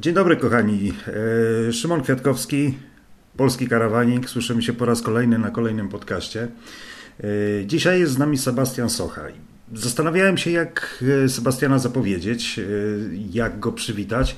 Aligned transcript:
Dzień 0.00 0.14
dobry 0.14 0.36
kochani. 0.36 0.92
E, 1.68 1.72
Szymon 1.72 2.02
Kwiatkowski, 2.02 2.78
Polski 3.36 3.68
Karawanik. 3.68 4.30
Słyszymy 4.30 4.62
się 4.62 4.72
po 4.72 4.84
raz 4.84 5.02
kolejny 5.02 5.38
na 5.38 5.50
kolejnym 5.50 5.88
podcaście. 5.88 6.48
E, 7.20 7.66
dzisiaj 7.66 8.00
jest 8.00 8.12
z 8.12 8.18
nami 8.18 8.38
Sebastian 8.38 8.90
Socha. 8.90 9.22
Zastanawiałem 9.74 10.38
się, 10.38 10.50
jak 10.50 11.04
e, 11.24 11.28
Sebastiana 11.28 11.78
zapowiedzieć, 11.78 12.60
jak 13.32 13.60
go 13.60 13.72
przywitać. 13.72 14.36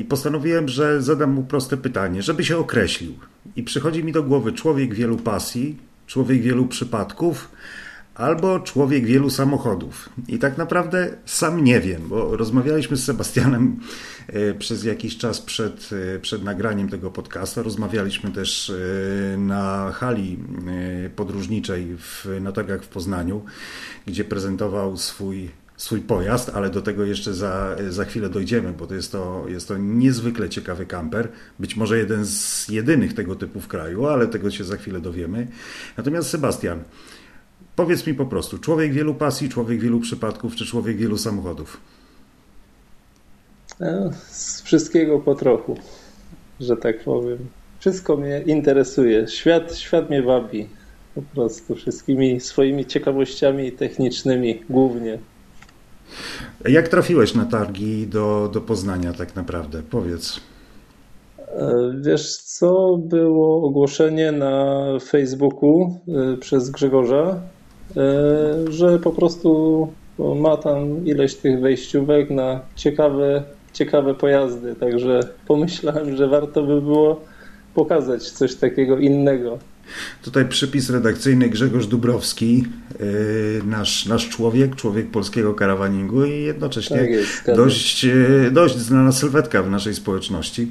I 0.00 0.04
postanowiłem, 0.04 0.68
że 0.68 1.02
zadam 1.02 1.30
mu 1.32 1.42
proste 1.42 1.76
pytanie, 1.76 2.22
żeby 2.22 2.44
się 2.44 2.58
określił. 2.58 3.14
I 3.56 3.62
przychodzi 3.62 4.04
mi 4.04 4.12
do 4.12 4.22
głowy 4.22 4.52
człowiek 4.52 4.94
wielu 4.94 5.16
pasji, 5.16 5.78
człowiek 6.06 6.42
wielu 6.42 6.66
przypadków, 6.66 7.50
albo 8.14 8.60
człowiek 8.60 9.06
wielu 9.06 9.30
samochodów. 9.30 10.08
I 10.28 10.38
tak 10.38 10.58
naprawdę 10.58 11.16
sam 11.24 11.64
nie 11.64 11.80
wiem, 11.80 12.08
bo 12.08 12.36
rozmawialiśmy 12.36 12.96
z 12.96 13.04
Sebastianem 13.04 13.80
e, 14.26 14.54
przez 14.54 14.84
jakiś 14.84 15.18
czas 15.18 15.40
przed, 15.40 15.90
e, 16.16 16.18
przed 16.18 16.44
nagraniem 16.44 16.88
tego 16.88 17.10
podcastu. 17.10 17.62
Rozmawialiśmy 17.62 18.30
też 18.30 18.70
e, 18.70 19.36
na 19.38 19.92
hali 19.92 20.38
podróżniczej 21.16 21.96
w, 21.96 22.26
na 22.40 22.52
targach 22.52 22.82
w 22.82 22.88
Poznaniu, 22.88 23.44
gdzie 24.06 24.24
prezentował 24.24 24.96
swój 24.96 25.50
swój 25.76 26.00
pojazd, 26.00 26.50
ale 26.54 26.70
do 26.70 26.82
tego 26.82 27.04
jeszcze 27.04 27.34
za, 27.34 27.76
za 27.88 28.04
chwilę 28.04 28.30
dojdziemy, 28.30 28.72
bo 28.72 28.86
to 28.86 28.94
jest, 28.94 29.12
to 29.12 29.44
jest 29.48 29.68
to 29.68 29.78
niezwykle 29.78 30.48
ciekawy 30.48 30.86
kamper. 30.86 31.28
Być 31.58 31.76
może 31.76 31.98
jeden 31.98 32.26
z 32.26 32.68
jedynych 32.68 33.14
tego 33.14 33.36
typu 33.36 33.60
w 33.60 33.68
kraju, 33.68 34.06
ale 34.06 34.26
tego 34.26 34.50
się 34.50 34.64
za 34.64 34.76
chwilę 34.76 35.00
dowiemy. 35.00 35.46
Natomiast 35.96 36.30
Sebastian, 36.30 36.82
Powiedz 37.76 38.06
mi 38.06 38.14
po 38.14 38.26
prostu, 38.26 38.58
człowiek 38.58 38.92
wielu 38.92 39.14
pasji, 39.14 39.48
człowiek 39.48 39.80
wielu 39.80 40.00
przypadków, 40.00 40.56
czy 40.56 40.66
człowiek 40.66 40.96
wielu 40.96 41.18
samochodów? 41.18 41.80
E, 43.80 44.10
z 44.30 44.62
wszystkiego 44.62 45.18
po 45.18 45.34
trochu, 45.34 45.76
że 46.60 46.76
tak 46.76 47.04
powiem. 47.04 47.38
Wszystko 47.78 48.16
mnie 48.16 48.42
interesuje. 48.46 49.28
Świat, 49.28 49.76
świat 49.76 50.10
mnie 50.10 50.22
wabi. 50.22 50.68
Po 51.14 51.22
prostu 51.22 51.74
wszystkimi 51.74 52.40
swoimi 52.40 52.86
ciekawościami 52.86 53.72
technicznymi 53.72 54.62
głównie. 54.70 55.18
Jak 56.68 56.88
trafiłeś 56.88 57.34
na 57.34 57.44
targi 57.44 58.06
do, 58.06 58.50
do 58.52 58.60
Poznania 58.60 59.12
tak 59.12 59.36
naprawdę? 59.36 59.82
Powiedz. 59.90 60.40
E, 61.38 61.94
wiesz 62.00 62.36
co, 62.36 62.98
było 62.98 63.66
ogłoszenie 63.66 64.32
na 64.32 64.84
Facebooku 65.00 66.00
e, 66.08 66.36
przez 66.36 66.70
Grzegorza 66.70 67.40
że 68.68 68.98
po 68.98 69.10
prostu 69.10 69.88
ma 70.18 70.56
tam 70.56 71.06
ileś 71.06 71.34
tych 71.34 71.60
wejściówek 71.60 72.30
na 72.30 72.60
ciekawe, 72.76 73.42
ciekawe 73.72 74.14
pojazdy. 74.14 74.74
Także 74.74 75.20
pomyślałem, 75.46 76.16
że 76.16 76.28
warto 76.28 76.62
by 76.62 76.80
było 76.80 77.20
pokazać 77.74 78.30
coś 78.30 78.54
takiego 78.54 78.98
innego. 78.98 79.58
Tutaj 80.22 80.48
przypis 80.48 80.90
redakcyjny 80.90 81.48
Grzegorz 81.48 81.86
Dubrowski, 81.86 82.64
e, 82.92 83.64
nasz, 83.64 84.06
nasz 84.06 84.28
człowiek, 84.28 84.76
człowiek 84.76 85.10
polskiego 85.10 85.54
karawaningu 85.54 86.24
i 86.24 86.42
jednocześnie 86.42 86.98
tak 86.98 87.10
jest, 87.10 87.52
dość, 87.56 88.04
e, 88.04 88.50
dość 88.52 88.78
znana 88.78 89.12
sylwetka 89.12 89.62
w 89.62 89.70
naszej 89.70 89.94
społeczności. 89.94 90.68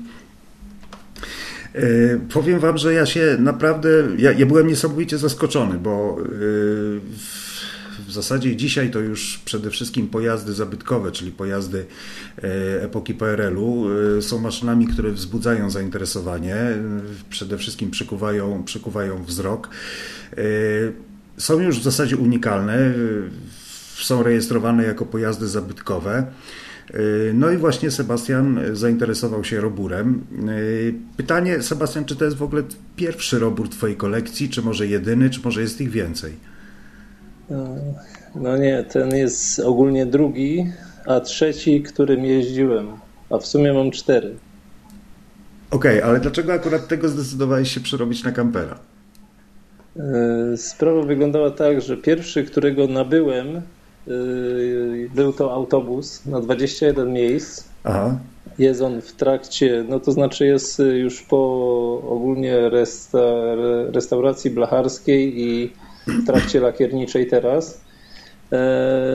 E, 1.73 2.19
powiem 2.33 2.59
Wam, 2.59 2.77
że 2.77 2.93
ja 2.93 3.05
się 3.05 3.37
naprawdę, 3.39 3.89
ja, 4.17 4.31
ja 4.31 4.45
byłem 4.45 4.67
niesamowicie 4.67 5.17
zaskoczony, 5.17 5.77
bo 5.77 6.17
e, 6.19 6.25
w 8.07 8.11
zasadzie 8.11 8.55
dzisiaj 8.55 8.91
to 8.91 8.99
już 8.99 9.41
przede 9.45 9.69
wszystkim 9.69 10.07
pojazdy 10.07 10.53
zabytkowe, 10.53 11.11
czyli 11.11 11.31
pojazdy 11.31 11.85
e, 12.37 12.83
epoki 12.83 13.13
PRL-u 13.13 13.85
są 14.21 14.39
maszynami, 14.39 14.87
które 14.87 15.11
wzbudzają 15.11 15.69
zainteresowanie, 15.69 16.55
przede 17.29 17.57
wszystkim 17.57 17.91
przykuwają, 17.91 18.63
przykuwają 18.63 19.23
wzrok. 19.23 19.69
Są 21.37 21.59
już 21.59 21.79
w 21.79 21.83
zasadzie 21.83 22.17
unikalne, 22.17 22.93
są 23.95 24.23
rejestrowane 24.23 24.83
jako 24.83 25.05
pojazdy 25.05 25.47
zabytkowe. 25.47 26.25
Y, 26.91 27.31
no 27.33 27.51
i 27.51 27.57
właśnie 27.57 27.91
Sebastian 27.91 28.59
zainteresował 28.73 29.43
się 29.43 29.61
roburem. 29.61 30.23
Y, 30.49 30.93
pytanie, 31.17 31.61
Sebastian, 31.61 32.05
czy 32.05 32.15
to 32.15 32.25
jest 32.25 32.37
w 32.37 32.43
ogóle 32.43 32.63
pierwszy 32.95 33.39
robór 33.39 33.69
Twojej 33.69 33.95
kolekcji, 33.95 34.49
czy 34.49 34.61
może 34.61 34.87
jedyny, 34.87 35.29
czy 35.29 35.39
może 35.43 35.61
jest 35.61 35.81
ich 35.81 35.89
więcej? 35.89 36.33
No, 38.35 38.57
nie, 38.57 38.83
ten 38.83 39.15
jest 39.15 39.59
ogólnie 39.59 40.05
drugi, 40.05 40.71
a 41.05 41.19
trzeci, 41.19 41.83
którym 41.83 42.25
jeździłem, 42.25 42.87
a 43.29 43.37
w 43.37 43.45
sumie 43.45 43.73
mam 43.73 43.91
cztery. 43.91 44.35
Okej, 45.71 45.97
okay, 45.97 46.09
ale 46.09 46.19
dlaczego 46.19 46.53
akurat 46.53 46.87
tego 46.87 47.09
zdecydowałeś 47.09 47.71
się 47.71 47.79
przerobić 47.79 48.23
na 48.23 48.31
kampera? 48.31 48.79
Sprawa 50.55 51.01
wyglądała 51.01 51.51
tak, 51.51 51.81
że 51.81 51.97
pierwszy, 51.97 52.43
którego 52.43 52.87
nabyłem, 52.87 53.61
był 55.15 55.33
to 55.33 55.53
autobus 55.53 56.25
na 56.25 56.41
21 56.41 57.13
miejsc. 57.13 57.63
Aha. 57.83 58.17
Jest 58.59 58.81
on 58.81 59.01
w 59.01 59.11
trakcie, 59.11 59.85
no 59.89 59.99
to 59.99 60.11
znaczy 60.11 60.45
jest 60.45 60.81
już 60.93 61.21
po 61.21 61.37
ogólnie 62.09 62.69
resta, 62.69 63.19
restauracji 63.91 64.51
blacharskiej 64.51 65.41
i 65.41 65.73
w 66.07 66.25
trakcie 66.25 66.59
lakierniczej 66.59 67.27
teraz. 67.27 67.81
Yy, 68.51 68.57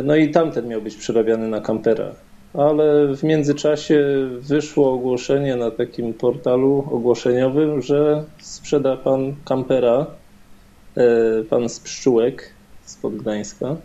no 0.04 0.16
i 0.16 0.30
tamten 0.30 0.68
miał 0.68 0.82
być 0.82 0.96
przerabiany 0.96 1.48
na 1.48 1.60
kampera. 1.60 2.10
Ale 2.54 3.16
w 3.16 3.22
międzyczasie 3.22 4.28
wyszło 4.40 4.92
ogłoszenie 4.92 5.56
na 5.56 5.70
takim 5.70 6.14
portalu 6.14 6.84
ogłoszeniowym, 6.90 7.82
że 7.82 8.24
sprzeda 8.38 8.96
pan 8.96 9.34
kampera, 9.44 10.06
yy, 10.96 11.44
pan 11.50 11.68
z 11.68 11.80
Pszczółek 11.80 12.50
spod 12.84 13.16
Gdańska. 13.16 13.76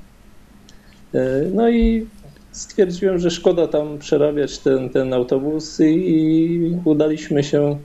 E, 1.13 1.19
no 1.53 1.69
i 1.69 2.07
stwierdziłem, 2.51 3.19
że 3.19 3.31
szkoda 3.31 3.67
tam 3.67 3.99
przerabiać 3.99 4.59
ten, 4.59 4.89
ten 4.89 5.13
autobus 5.13 5.79
i, 5.79 5.83
i 5.85 6.77
udaliśmy 6.85 7.43
się 7.43 7.77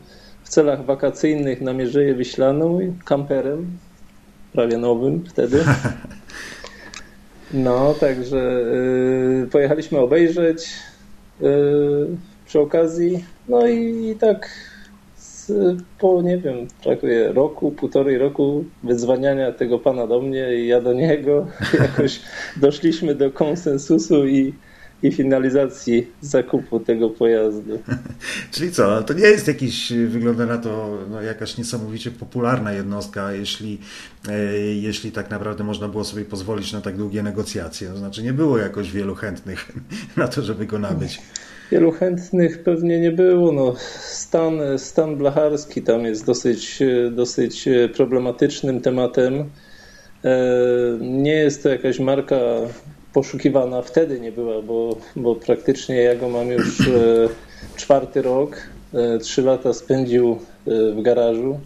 w 0.44 0.48
celach 0.48 0.84
wakacyjnych 0.84 1.60
na 1.60 1.72
Mierzeję 1.72 2.14
Wiślaną 2.14 2.78
kamperem, 3.04 3.78
prawie 4.52 4.78
nowym 4.78 5.24
wtedy. 5.24 5.64
No, 7.52 7.94
także 7.94 8.60
y, 9.44 9.48
pojechaliśmy 9.52 9.98
obejrzeć 9.98 10.68
y, 11.42 11.46
przy 12.46 12.60
okazji. 12.60 13.24
No 13.48 13.66
i, 13.66 14.08
i 14.10 14.16
tak 14.16 14.50
po, 15.98 16.22
nie 16.22 16.38
wiem, 16.38 16.66
prawie 16.82 17.32
roku, 17.32 17.72
półtorej 17.72 18.18
roku 18.18 18.64
wyzwaniania 18.82 19.52
tego 19.52 19.78
pana 19.78 20.06
do 20.06 20.20
mnie 20.20 20.54
i 20.54 20.66
ja 20.66 20.80
do 20.80 20.92
niego, 20.92 21.46
jakoś 21.82 22.20
doszliśmy 22.56 23.14
do 23.14 23.30
konsensusu 23.30 24.26
i, 24.26 24.54
i 25.02 25.12
finalizacji 25.12 26.06
zakupu 26.20 26.80
tego 26.80 27.10
pojazdu. 27.10 27.78
Czyli 28.52 28.72
co, 28.72 29.02
to 29.02 29.14
nie 29.14 29.26
jest 29.26 29.48
jakiś, 29.48 29.92
wygląda 29.92 30.46
na 30.46 30.58
to, 30.58 30.98
no, 31.10 31.22
jakaś 31.22 31.58
niesamowicie 31.58 32.10
popularna 32.10 32.72
jednostka, 32.72 33.32
jeśli, 33.32 33.78
e, 34.28 34.58
jeśli 34.58 35.12
tak 35.12 35.30
naprawdę 35.30 35.64
można 35.64 35.88
było 35.88 36.04
sobie 36.04 36.24
pozwolić 36.24 36.72
na 36.72 36.80
tak 36.80 36.96
długie 36.96 37.22
negocjacje. 37.22 37.88
To 37.88 37.96
znaczy 37.96 38.22
nie 38.22 38.32
było 38.32 38.58
jakoś 38.58 38.90
wielu 38.90 39.14
chętnych 39.14 39.72
na 40.16 40.28
to, 40.28 40.42
żeby 40.42 40.66
go 40.66 40.78
nabyć. 40.78 41.20
Wielu 41.72 41.92
chętnych 41.92 42.62
pewnie 42.62 43.00
nie 43.00 43.12
było. 43.12 43.52
No, 43.52 43.74
stan, 44.00 44.60
stan 44.76 45.16
blacharski 45.16 45.82
tam 45.82 46.04
jest 46.04 46.26
dosyć, 46.26 46.78
dosyć 47.10 47.68
problematycznym 47.94 48.80
tematem. 48.80 49.44
E, 50.24 50.38
nie 51.00 51.32
jest 51.32 51.62
to 51.62 51.68
jakaś 51.68 52.00
marka 52.00 52.36
poszukiwana, 53.12 53.82
wtedy 53.82 54.20
nie 54.20 54.32
była, 54.32 54.62
bo, 54.62 54.96
bo 55.16 55.34
praktycznie 55.34 55.96
ja 55.96 56.16
go 56.16 56.28
mam 56.28 56.48
już 56.48 56.80
e, 56.80 57.28
czwarty 57.76 58.22
rok. 58.22 58.56
E, 58.94 59.18
trzy 59.18 59.42
lata 59.42 59.72
spędził 59.72 60.38
w 60.66 61.02
garażu. 61.02 61.60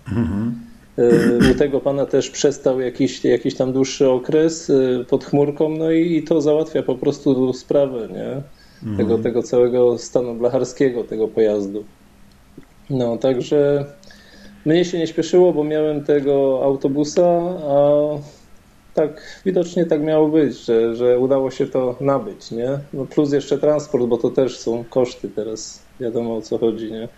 U 1.50 1.59
tego 1.59 1.81
pana 1.81 2.06
też 2.06 2.31
przestał 2.31 2.81
jakiś, 2.81 3.25
jakiś 3.25 3.55
tam 3.55 3.73
dłuższy 3.73 4.11
okres 4.11 4.73
pod 5.09 5.25
chmurką, 5.25 5.69
no 5.69 5.91
i, 5.91 6.17
i 6.17 6.23
to 6.23 6.41
załatwia 6.41 6.82
po 6.82 6.94
prostu 6.94 7.53
sprawę, 7.53 8.09
nie? 8.12 8.43
Mhm. 8.82 8.96
tego, 8.96 9.19
tego 9.19 9.43
całego 9.43 9.99
stanu 9.99 10.34
blacharskiego 10.34 11.05
tego 11.05 11.29
pojazdu. 11.29 11.84
No, 12.90 13.17
także 13.17 13.87
mnie 14.64 14.84
się 14.84 14.99
nie 14.99 15.06
śpieszyło, 15.06 15.52
bo 15.52 15.64
miałem 15.64 16.05
tego 16.05 16.61
autobusa, 16.64 17.40
a 17.69 17.90
tak 18.94 19.40
widocznie 19.44 19.87
tak 19.87 20.02
miało 20.02 20.29
być, 20.29 20.64
że, 20.64 20.96
że 20.96 21.19
udało 21.19 21.50
się 21.50 21.67
to 21.67 21.96
nabyć, 22.00 22.50
nie? 22.50 22.79
No 22.93 23.06
plus 23.06 23.32
jeszcze 23.32 23.58
transport, 23.58 24.05
bo 24.05 24.19
to 24.19 24.31
też 24.31 24.58
są 24.58 24.85
koszty 24.90 25.28
teraz, 25.28 25.82
wiadomo 26.00 26.37
o 26.37 26.43
co 26.43 26.58
chodzi, 26.58 26.93
nie? 26.93 27.08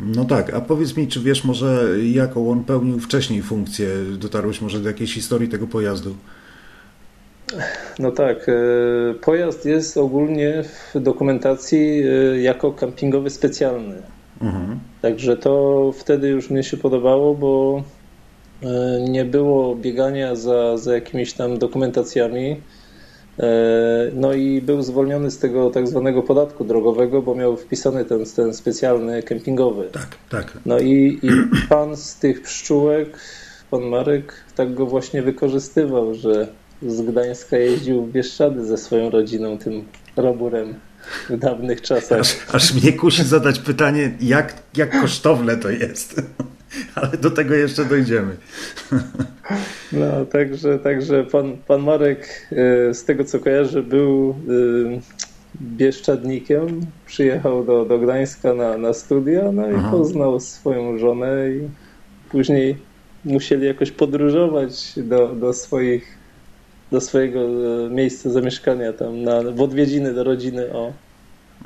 No 0.00 0.24
tak, 0.24 0.54
a 0.54 0.60
powiedz 0.60 0.96
mi, 0.96 1.08
czy 1.08 1.20
wiesz 1.20 1.44
może 1.44 1.86
jaką 2.12 2.50
on 2.50 2.64
pełnił 2.64 3.00
wcześniej 3.00 3.42
funkcję? 3.42 3.88
Dotarłeś 4.18 4.60
może 4.60 4.80
do 4.80 4.88
jakiejś 4.88 5.14
historii 5.14 5.48
tego 5.48 5.66
pojazdu? 5.66 6.14
No 7.98 8.10
tak. 8.10 8.46
Pojazd 9.20 9.64
jest 9.64 9.96
ogólnie 9.96 10.62
w 10.94 11.00
dokumentacji 11.00 12.02
jako 12.42 12.72
kampingowy 12.72 13.30
specjalny. 13.30 14.02
Mhm. 14.40 14.80
Także 15.02 15.36
to 15.36 15.92
wtedy 15.98 16.28
już 16.28 16.50
mi 16.50 16.64
się 16.64 16.76
podobało, 16.76 17.34
bo 17.34 17.82
e, 18.62 19.00
nie 19.08 19.24
było 19.24 19.76
biegania 19.76 20.34
za, 20.34 20.76
za 20.76 20.94
jakimiś 20.94 21.32
tam 21.32 21.58
dokumentacjami. 21.58 22.60
E, 23.38 23.46
no 24.14 24.32
i 24.32 24.62
był 24.62 24.82
zwolniony 24.82 25.30
z 25.30 25.38
tego 25.38 25.70
tak 25.70 25.88
zwanego 25.88 26.22
podatku 26.22 26.64
drogowego, 26.64 27.22
bo 27.22 27.34
miał 27.34 27.56
wpisany 27.56 28.04
ten, 28.04 28.24
ten 28.36 28.54
specjalny 28.54 29.22
kempingowy. 29.22 29.88
Tak, 29.92 30.16
tak. 30.30 30.58
No 30.66 30.78
i, 30.78 31.18
i 31.22 31.30
pan 31.68 31.96
z 31.96 32.16
tych 32.16 32.42
pszczółek, 32.42 33.20
pan 33.70 33.82
Marek, 33.82 34.34
tak 34.56 34.74
go 34.74 34.86
właśnie 34.86 35.22
wykorzystywał, 35.22 36.14
że 36.14 36.48
z 36.82 37.02
Gdańska 37.02 37.56
jeździł 37.56 38.06
w 38.06 38.12
Bieszczady 38.12 38.64
ze 38.64 38.76
swoją 38.76 39.10
rodziną 39.10 39.58
tym 39.58 39.84
roburem 40.16 40.74
w 41.30 41.36
dawnych 41.36 41.82
czasach. 41.82 42.20
Aż, 42.20 42.36
aż 42.52 42.74
mnie 42.74 42.92
kusi 42.92 43.24
zadać 43.24 43.58
pytanie, 43.58 44.10
jak, 44.20 44.54
jak 44.76 45.00
kosztowne 45.00 45.56
to 45.56 45.70
jest. 45.70 46.22
Ale 46.94 47.16
do 47.16 47.30
tego 47.30 47.54
jeszcze 47.54 47.84
dojdziemy. 47.84 48.36
No, 49.92 50.24
także, 50.26 50.78
także 50.78 51.24
pan, 51.24 51.56
pan 51.66 51.82
Marek, 51.82 52.48
e, 52.52 52.94
z 52.94 53.04
tego 53.04 53.24
co 53.24 53.38
kojarzę, 53.38 53.82
był 53.82 54.30
e, 54.30 55.00
bieszczadnikiem. 55.62 56.80
Przyjechał 57.06 57.64
do, 57.64 57.84
do 57.84 57.98
Gdańska 57.98 58.54
na, 58.54 58.78
na 58.78 58.92
studia, 58.92 59.52
no 59.52 59.70
i 59.70 59.74
Aha. 59.74 59.90
poznał 59.90 60.40
swoją 60.40 60.98
żonę 60.98 61.50
i 61.50 61.68
później 62.30 62.76
musieli 63.24 63.66
jakoś 63.66 63.90
podróżować 63.90 64.92
do, 64.96 65.28
do 65.28 65.52
swoich 65.52 66.17
do 66.92 67.00
swojego 67.00 67.40
e, 67.40 67.90
miejsca 67.90 68.30
zamieszkania 68.30 68.92
tam 68.92 69.22
na, 69.22 69.42
w 69.42 69.60
odwiedziny 69.60 70.14
do 70.14 70.24
rodziny. 70.24 70.72
O. 70.72 70.92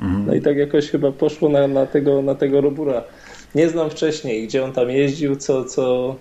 Mhm. 0.01 0.25
No 0.27 0.33
i 0.33 0.41
tak 0.41 0.57
jakoś 0.57 0.89
chyba 0.89 1.11
poszło 1.11 1.49
na, 1.49 1.67
na, 1.67 1.85
tego, 1.85 2.21
na 2.21 2.35
tego 2.35 2.61
Robura. 2.61 3.03
Nie 3.55 3.69
znam 3.69 3.89
wcześniej, 3.89 4.47
gdzie 4.47 4.63
on 4.63 4.71
tam 4.71 4.89
jeździł, 4.89 5.35
co, 5.35 5.65
co, 5.65 6.15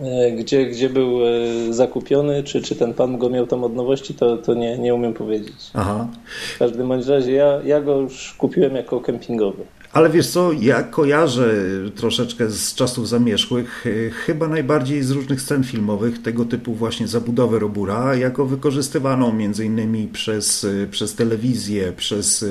e, 0.00 0.30
gdzie, 0.32 0.66
gdzie 0.66 0.90
był 0.90 1.26
e, 1.26 1.28
zakupiony, 1.70 2.42
czy, 2.42 2.62
czy 2.62 2.76
ten 2.76 2.94
pan 2.94 3.18
go 3.18 3.30
miał 3.30 3.46
tam 3.46 3.64
od 3.64 3.76
nowości, 3.76 4.14
to, 4.14 4.36
to 4.36 4.54
nie, 4.54 4.78
nie 4.78 4.94
umiem 4.94 5.14
powiedzieć. 5.14 5.70
Aha. 5.74 6.08
W 6.54 6.58
każdym 6.58 6.88
bądź 6.88 7.06
razie 7.06 7.32
ja, 7.32 7.60
ja 7.64 7.80
go 7.80 7.96
już 7.96 8.34
kupiłem 8.38 8.76
jako 8.76 9.00
kempingowy. 9.00 9.64
Ale 9.92 10.10
wiesz 10.10 10.28
co, 10.28 10.52
ja 10.52 10.82
kojarzę 10.82 11.54
troszeczkę 11.96 12.50
z 12.50 12.74
czasów 12.74 13.08
zamierzchłych, 13.08 13.86
e, 13.86 14.10
chyba 14.10 14.48
najbardziej 14.48 15.02
z 15.02 15.10
różnych 15.10 15.40
scen 15.40 15.64
filmowych, 15.64 16.22
tego 16.22 16.44
typu 16.44 16.74
właśnie 16.74 17.08
zabudowę 17.08 17.58
Robura, 17.58 18.14
jako 18.14 18.46
wykorzystywaną 18.46 19.32
między 19.32 19.64
innymi 19.64 20.08
przez, 20.08 20.64
e, 20.64 20.86
przez 20.86 21.14
telewizję, 21.14 21.92
przez 21.96 22.42
e, 22.42 22.46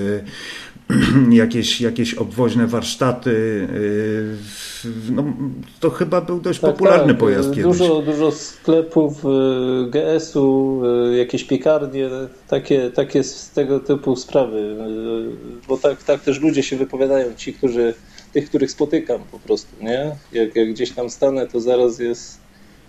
jakieś, 1.31 1.81
jakieś 1.81 2.13
obwoźne 2.13 2.67
warsztaty. 2.67 3.29
Y, 4.85 5.11
no, 5.11 5.23
to 5.79 5.89
chyba 5.89 6.21
był 6.21 6.39
dość 6.39 6.59
tak, 6.59 6.71
popularny 6.71 7.13
tak. 7.13 7.17
pojazd 7.17 7.49
kiedyś. 7.49 7.63
Dużo, 7.63 8.01
dużo 8.01 8.31
sklepów 8.31 9.25
y, 9.25 9.27
GS-u, 9.89 10.81
y, 11.13 11.17
jakieś 11.17 11.43
piekarnie, 11.43 12.09
takie, 12.47 12.91
takie 12.91 13.23
z 13.23 13.49
tego 13.49 13.79
typu 13.79 14.15
sprawy. 14.15 14.75
Bo 15.67 15.77
tak, 15.77 16.03
tak 16.03 16.21
też 16.21 16.39
ludzie 16.41 16.63
się 16.63 16.77
wypowiadają, 16.77 17.35
ci, 17.35 17.53
którzy, 17.53 17.93
tych, 18.33 18.49
których 18.49 18.71
spotykam 18.71 19.21
po 19.31 19.39
prostu, 19.39 19.83
nie? 19.83 20.15
Jak, 20.31 20.55
jak 20.55 20.69
gdzieś 20.69 20.91
tam 20.91 21.09
stanę, 21.09 21.47
to 21.47 21.59
zaraz 21.61 21.99
jest 21.99 22.39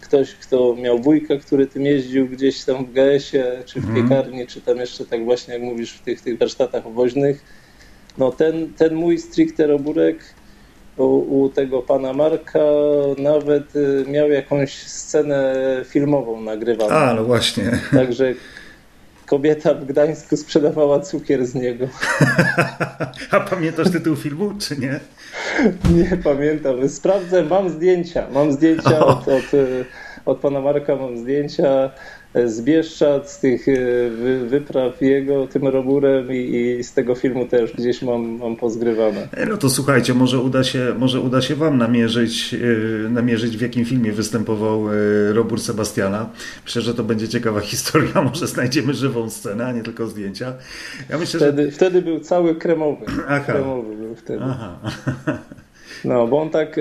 ktoś, 0.01 0.35
kto 0.35 0.77
miał 0.77 0.99
wujka, 0.99 1.37
który 1.37 1.67
tym 1.67 1.87
jeździł 1.87 2.29
gdzieś 2.29 2.65
tam 2.65 2.87
w 2.87 2.93
GS-ie, 2.93 3.63
czy 3.67 3.81
w 3.81 3.85
mhm. 3.85 4.09
piekarni, 4.09 4.47
czy 4.47 4.61
tam 4.61 4.77
jeszcze 4.77 5.05
tak 5.05 5.25
właśnie, 5.25 5.55
jak 5.55 5.63
mówisz, 5.63 5.93
w 5.93 6.01
tych, 6.01 6.21
tych 6.21 6.39
warsztatach 6.39 6.87
obwoźnych 6.87 7.60
no 8.21 8.31
ten, 8.31 8.73
ten 8.75 8.95
mój 8.95 9.19
stricte 9.19 9.67
roburek 9.67 10.35
u, 10.97 11.05
u, 11.43 11.49
tego 11.49 11.83
pana 11.83 12.13
Marka 12.13 12.59
nawet 13.19 13.77
y, 13.77 14.05
miał 14.09 14.31
jakąś 14.31 14.73
scenę 14.87 15.55
filmową 15.85 16.41
nagrywaną. 16.41 16.91
A, 16.91 17.15
no 17.15 17.25
właśnie. 17.25 17.79
Także 17.93 18.35
kobieta 19.27 19.75
w 19.75 19.85
Gdańsku 19.85 20.37
sprzedawała 20.37 21.01
cukier 21.01 21.47
z 21.47 21.55
niego. 21.55 21.87
A 23.31 23.41
pamiętasz 23.41 23.91
tytuł 23.91 24.17
filmu, 24.17 24.53
czy 24.59 24.77
nie? 24.77 25.01
Nie 25.99 26.17
pamiętam. 26.17 26.89
Sprawdzę, 26.89 27.43
mam 27.43 27.71
zdjęcia. 27.71 28.27
Mam 28.33 28.53
zdjęcia 28.53 29.07
od, 29.07 29.29
od, 29.29 29.55
y, 29.55 29.85
od 30.25 30.39
pana 30.39 30.61
Marka, 30.61 30.97
mam 30.97 31.19
zdjęcia 31.19 31.91
z 32.35 32.63
Bieszczad, 32.63 33.31
z 33.31 33.41
tych 33.41 33.69
e, 33.69 33.75
wypraw 34.47 35.03
jego 35.03 35.47
tym 35.47 35.69
roburem 35.69 36.33
i, 36.33 36.37
i, 36.37 36.85
z 36.85 36.93
tego 36.93 37.15
filmu 37.15 37.47
też 37.47 37.73
gdzieś 37.73 38.03
mam, 38.03 38.39
mam 38.39 38.57
pozgrywane. 38.57 39.29
E, 39.33 39.47
no 39.47 39.57
to 39.57 39.71
słuchajcie, 39.71 40.15
może 40.15 40.39
uda 40.39 40.65
się, 40.65 40.95
może 40.99 41.21
uda 41.21 41.43
się 41.43 41.55
wam 41.55 41.79
namierzyć, 41.79 42.55
e, 42.55 43.09
namierzyć 43.09 43.57
w 43.57 43.61
jakim 43.61 43.85
filmie 43.85 44.13
występował 44.13 44.85
robór 45.33 45.61
Sebastiana. 45.61 46.31
Myślę, 46.65 46.83
że 46.83 46.95
to 46.95 47.05
będzie 47.05 47.29
ciekawa 47.29 47.61
historia, 47.71 48.23
może 48.23 48.47
znajdziemy 48.47 48.95
żywą 48.95 49.31
scenę, 49.31 49.67
a 49.67 49.73
nie 49.73 49.83
tylko 49.83 50.07
zdjęcia. 50.07 50.55
Ja 51.09 51.19
myślę, 51.19 51.41
wtedy, 51.41 51.65
że... 51.65 51.71
wtedy 51.71 52.03
był 52.03 52.21
cały 52.21 52.55
kremowy. 52.55 53.07
Aha. 53.29 53.53
Kremowy 53.53 53.97
był 53.97 54.15
wtedy. 54.15 54.45
Aha. 54.45 54.79
No, 56.05 56.27
bo 56.27 56.43
on 56.43 56.51
tak, 56.51 56.77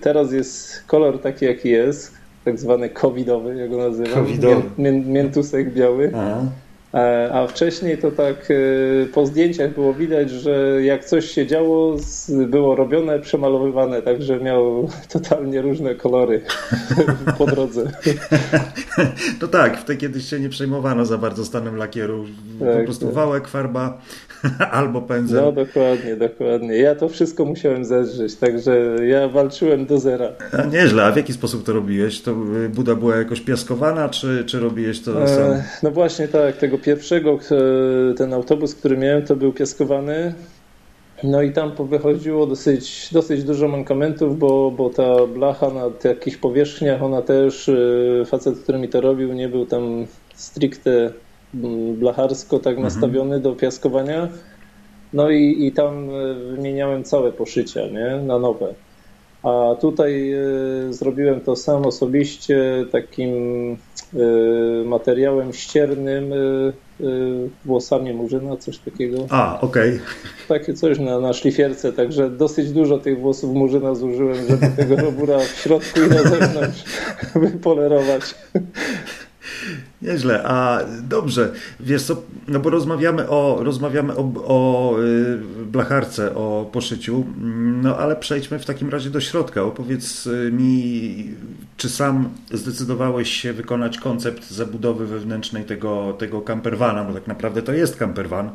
teraz 0.00 0.32
jest 0.32 0.84
kolor 0.86 1.20
taki 1.20 1.44
jaki 1.44 1.68
jest, 1.68 2.14
tak 2.46 2.58
zwany 2.58 2.88
covidowy, 2.88 3.56
jak 3.56 3.70
go 3.70 3.76
nazywam, 3.76 4.14
covidowy. 4.14 4.62
miętusek 4.92 5.74
biały. 5.74 6.12
Aha. 6.14 6.42
E, 6.94 7.30
a 7.32 7.46
wcześniej 7.46 7.98
to 7.98 8.10
tak 8.10 8.48
e, 8.50 9.06
po 9.06 9.26
zdjęciach 9.26 9.74
było 9.74 9.94
widać, 9.94 10.30
że 10.30 10.84
jak 10.84 11.04
coś 11.04 11.30
się 11.30 11.46
działo, 11.46 11.96
było 12.28 12.76
robione, 12.76 13.20
przemalowywane, 13.20 14.02
także 14.02 14.40
miał 14.40 14.88
totalnie 15.12 15.62
różne 15.62 15.94
kolory 15.94 16.42
po 17.38 17.46
drodze. 17.46 17.82
No 19.42 19.48
tak, 19.48 19.78
wtedy 19.78 19.98
kiedyś 19.98 20.28
się 20.28 20.40
nie 20.40 20.48
przejmowano 20.48 21.04
za 21.04 21.18
bardzo 21.18 21.44
stanem 21.44 21.76
lakieru. 21.76 22.24
Tak, 22.60 22.78
po 22.78 22.84
prostu 22.84 23.06
tak. 23.06 23.14
wałek, 23.14 23.48
farba 23.48 23.98
albo 24.70 25.02
pędzel. 25.02 25.44
No 25.44 25.52
dokładnie, 25.52 26.16
dokładnie. 26.16 26.76
Ja 26.76 26.94
to 26.94 27.08
wszystko 27.08 27.44
musiałem 27.44 27.84
zedrzeć, 27.84 28.34
także 28.36 28.96
ja 29.06 29.28
walczyłem 29.28 29.86
do 29.86 29.98
zera. 29.98 30.28
A 30.58 30.62
nieźle, 30.62 31.04
a 31.04 31.12
w 31.12 31.16
jaki 31.16 31.32
sposób 31.32 31.64
to 31.64 31.72
robiłeś? 31.72 32.20
To 32.20 32.30
y, 32.64 32.68
Buda 32.68 32.94
była 32.94 33.16
jakoś 33.16 33.40
piaskowana, 33.40 34.08
czy, 34.08 34.44
czy 34.46 34.60
robiłeś 34.60 35.00
to 35.00 35.22
e, 35.22 35.28
sam? 35.28 35.62
No 35.82 35.90
właśnie 35.90 36.28
tak, 36.28 36.56
tego 36.56 36.78
pierwszego, 36.86 37.38
e, 38.10 38.14
ten 38.14 38.32
autobus, 38.32 38.74
który 38.74 38.96
miałem, 38.96 39.22
to 39.22 39.36
był 39.36 39.52
piaskowany. 39.52 40.34
No 41.24 41.42
i 41.42 41.52
tam 41.52 41.72
wychodziło 41.88 42.46
dosyć, 42.46 43.08
dosyć 43.12 43.44
dużo 43.44 43.68
mankamentów, 43.68 44.38
bo, 44.38 44.70
bo 44.70 44.90
ta 44.90 45.26
blacha 45.26 45.70
na 45.70 45.90
takich 45.90 46.40
powierzchniach, 46.40 47.02
ona 47.02 47.22
też, 47.22 47.68
e, 47.68 48.24
facet, 48.24 48.58
który 48.58 48.78
mi 48.78 48.88
to 48.88 49.00
robił, 49.00 49.32
nie 49.32 49.48
był 49.48 49.66
tam 49.66 50.06
stricte 50.34 51.12
mm, 51.54 51.94
blacharsko 51.94 52.58
tak 52.58 52.76
mhm. 52.76 52.84
nastawiony 52.84 53.40
do 53.40 53.52
piaskowania. 53.52 54.28
No 55.12 55.30
i, 55.30 55.66
i 55.66 55.72
tam 55.72 56.10
e, 56.10 56.34
wymieniałem 56.34 57.04
całe 57.04 57.32
poszycia 57.32 57.80
nie? 57.86 58.22
na 58.26 58.38
nowe. 58.38 58.74
A 59.42 59.74
tutaj 59.80 60.34
zrobiłem 60.90 61.40
to 61.40 61.56
sam 61.56 61.86
osobiście 61.86 62.84
takim 62.92 63.32
materiałem 64.84 65.52
ściernym 65.52 66.32
Y, 67.00 67.50
włosami 67.64 68.12
murzyna, 68.12 68.56
coś 68.56 68.78
takiego. 68.78 69.26
A, 69.30 69.60
okej. 69.60 69.90
Okay. 69.90 70.00
Takie 70.48 70.74
coś 70.74 70.98
na, 70.98 71.20
na 71.20 71.32
szlifierce, 71.32 71.92
także 71.92 72.30
dosyć 72.30 72.72
dużo 72.72 72.98
tych 72.98 73.20
włosów 73.20 73.54
murzyna 73.54 73.94
zużyłem, 73.94 74.36
żeby 74.48 74.68
tego 74.76 74.96
robura 74.96 75.38
w 75.38 75.56
środku 75.56 76.00
i 76.00 76.08
na 76.08 76.22
zewnątrz 76.22 76.84
wypolerować. 77.34 78.34
Nieźle, 80.02 80.42
a 80.44 80.80
dobrze, 81.02 81.52
wiesz 81.80 82.02
co, 82.02 82.22
no 82.48 82.60
bo 82.60 82.70
rozmawiamy 82.70 83.28
o, 83.28 83.58
rozmawiamy 83.62 84.16
o, 84.16 84.32
o 84.46 84.96
y, 85.02 85.38
blacharce, 85.66 86.34
o 86.34 86.70
poszyciu, 86.72 87.24
no 87.82 87.96
ale 87.96 88.16
przejdźmy 88.16 88.58
w 88.58 88.64
takim 88.64 88.90
razie 88.90 89.10
do 89.10 89.20
środka. 89.20 89.62
Opowiedz 89.62 90.26
y, 90.26 90.50
mi, 90.52 91.34
czy 91.76 91.88
sam 91.88 92.28
zdecydowałeś 92.52 93.30
się 93.30 93.52
wykonać 93.52 93.98
koncept 93.98 94.50
zabudowy 94.50 95.06
wewnętrznej 95.06 95.64
tego, 95.64 96.16
tego 96.18 96.40
campervana, 96.40 97.04
bo 97.04 97.14
tak 97.14 97.26
naprawdę 97.26 97.62
to 97.62 97.72
jest 97.72 97.96
campervan, 97.96 98.50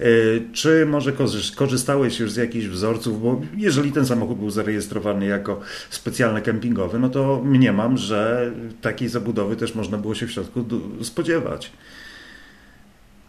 y, 0.00 0.42
czy 0.52 0.86
może 0.86 1.12
korzystałeś 1.56 2.20
już 2.20 2.32
z 2.32 2.36
jakichś 2.36 2.66
wzorców, 2.66 3.22
bo 3.22 3.40
jeżeli 3.56 3.92
ten 3.92 4.06
samochód 4.06 4.38
był 4.38 4.50
zarejestrowany 4.50 5.26
jako 5.26 5.60
specjalny 5.90 6.42
kempingowy, 6.42 6.98
no 6.98 7.08
to 7.08 7.42
mniemam, 7.44 7.96
że 7.96 8.50
takiej 8.80 9.08
zabudowy 9.08 9.56
też 9.56 9.74
można 9.74 9.98
było 9.98 10.14
się 10.14 10.26
w 10.26 10.30
środku 10.30 10.62
spodziewać. 11.02 11.72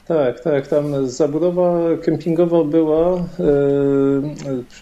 Tak, 0.07 0.39
tak. 0.39 0.67
Tam 0.67 1.07
zabudowa 1.07 1.79
kempingowa 2.03 2.63
była. 2.63 3.17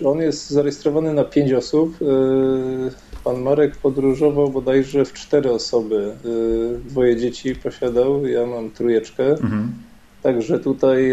E, 0.02 0.08
on 0.08 0.20
jest 0.20 0.50
zarejestrowany 0.50 1.14
na 1.14 1.24
pięć 1.24 1.54
osób. 1.54 1.96
E, 2.02 2.06
pan 3.24 3.42
Marek 3.42 3.76
podróżował 3.76 4.50
bodajże 4.50 5.06
w 5.06 5.14
cztery 5.14 5.52
osoby. 5.52 6.12
Dwoje 6.86 7.18
dzieci 7.18 7.56
posiadał, 7.56 8.26
ja 8.26 8.46
mam 8.46 8.72
trójeczkę. 8.72 9.30
Mhm. 9.30 9.72
Także 10.24 10.60
tutaj 10.60 11.12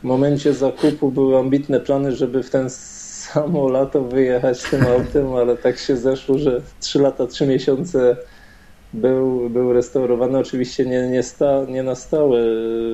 w 0.00 0.04
momencie 0.04 0.52
zakupu 0.52 1.10
były 1.10 1.38
ambitne 1.38 1.80
plany, 1.80 2.12
żeby 2.12 2.42
w 2.42 2.50
ten 2.50 2.70
samo 2.70 3.68
lato 3.68 4.02
wyjechać 4.02 4.62
tym 4.62 4.86
autem, 4.86 5.32
ale 5.32 5.56
tak 5.56 5.78
się 5.78 5.96
zeszło, 5.96 6.38
że 6.38 6.60
3 6.80 6.98
lata, 6.98 7.26
3 7.26 7.46
miesiące 7.46 8.16
był, 8.94 9.50
był 9.50 9.72
restaurowany. 9.72 10.38
Oczywiście 10.38 10.86
nie, 10.86 11.08
nie, 11.08 11.22
sta, 11.22 11.64
nie 11.68 11.82
na 11.82 11.94
stałe 11.94 12.40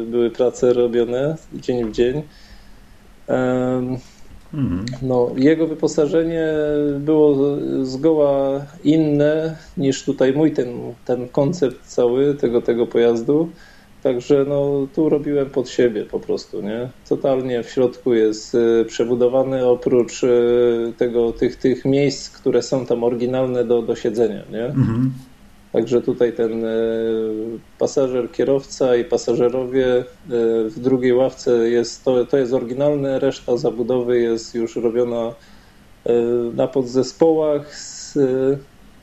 były 0.07 0.31
prace 0.31 0.73
robione 0.73 1.37
dzień 1.53 1.85
w 1.85 1.93
dzień. 1.93 2.23
Mhm. 4.55 4.85
No, 5.03 5.31
jego 5.37 5.67
wyposażenie 5.67 6.49
było 6.99 7.37
zgoła 7.83 8.67
inne 8.85 9.57
niż 9.77 10.05
tutaj 10.05 10.33
mój 10.33 10.53
ten, 10.53 10.69
ten 11.05 11.29
koncept 11.29 11.87
cały 11.87 12.35
tego, 12.35 12.63
tego 12.63 12.87
pojazdu. 12.87 13.49
Także 14.03 14.45
no, 14.49 14.87
tu 14.95 15.09
robiłem 15.09 15.51
pod 15.51 15.69
siebie 15.69 16.05
po 16.05 16.21
prostu, 16.21 16.63
nie? 16.63 16.89
Totalnie 17.09 17.63
w 17.63 17.71
środku 17.71 18.15
jest 18.15 18.55
y, 18.55 18.85
przebudowany 18.89 19.67
oprócz 19.67 20.23
y, 20.23 20.93
tego, 20.97 21.33
tych, 21.33 21.57
tych 21.57 21.85
miejsc, 21.85 22.31
które 22.31 22.63
są 22.63 22.87
tam 22.87 23.05
oryginalne 23.05 23.65
do, 23.65 23.83
do 23.83 23.97
siedzenia, 23.97 24.43
nie? 24.53 24.65
Mhm. 24.65 25.13
Także 25.73 26.03
tutaj 26.03 26.33
ten 26.33 26.65
y, 26.65 26.69
pasażer, 27.79 28.33
kierowca 28.33 28.97
i 28.97 29.05
pasażerowie 29.05 30.05
w 30.69 30.81
drugiej 30.81 31.13
ławce 31.13 31.71
jest, 31.71 32.05
to, 32.05 32.27
to 32.27 32.37
jest 32.37 32.53
oryginalne, 32.53 33.19
reszta 33.19 33.57
zabudowy 33.57 34.21
jest 34.21 34.55
już 34.55 34.77
robiona 34.77 35.35
na 36.55 36.69
podzespołach 36.69 37.77
z 37.77 38.19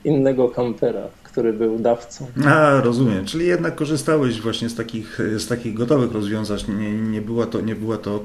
innego 0.03 0.49
kampera 0.49 1.07
który 1.37 1.53
był 1.53 1.79
dawcą. 1.79 2.25
A, 2.45 2.81
rozumiem. 2.81 3.25
Czyli 3.25 3.47
jednak 3.47 3.75
korzystałeś 3.75 4.41
właśnie 4.41 4.69
z 4.69 4.75
takich, 4.75 5.19
z 5.37 5.47
takich 5.47 5.73
gotowych 5.73 6.11
rozwiązań. 6.11 6.57
Nie, 6.79 6.91
nie 6.91 7.21
była 7.21 7.45
to, 7.45 7.61
nie 7.61 7.75
była 7.75 7.97
to 7.97 8.19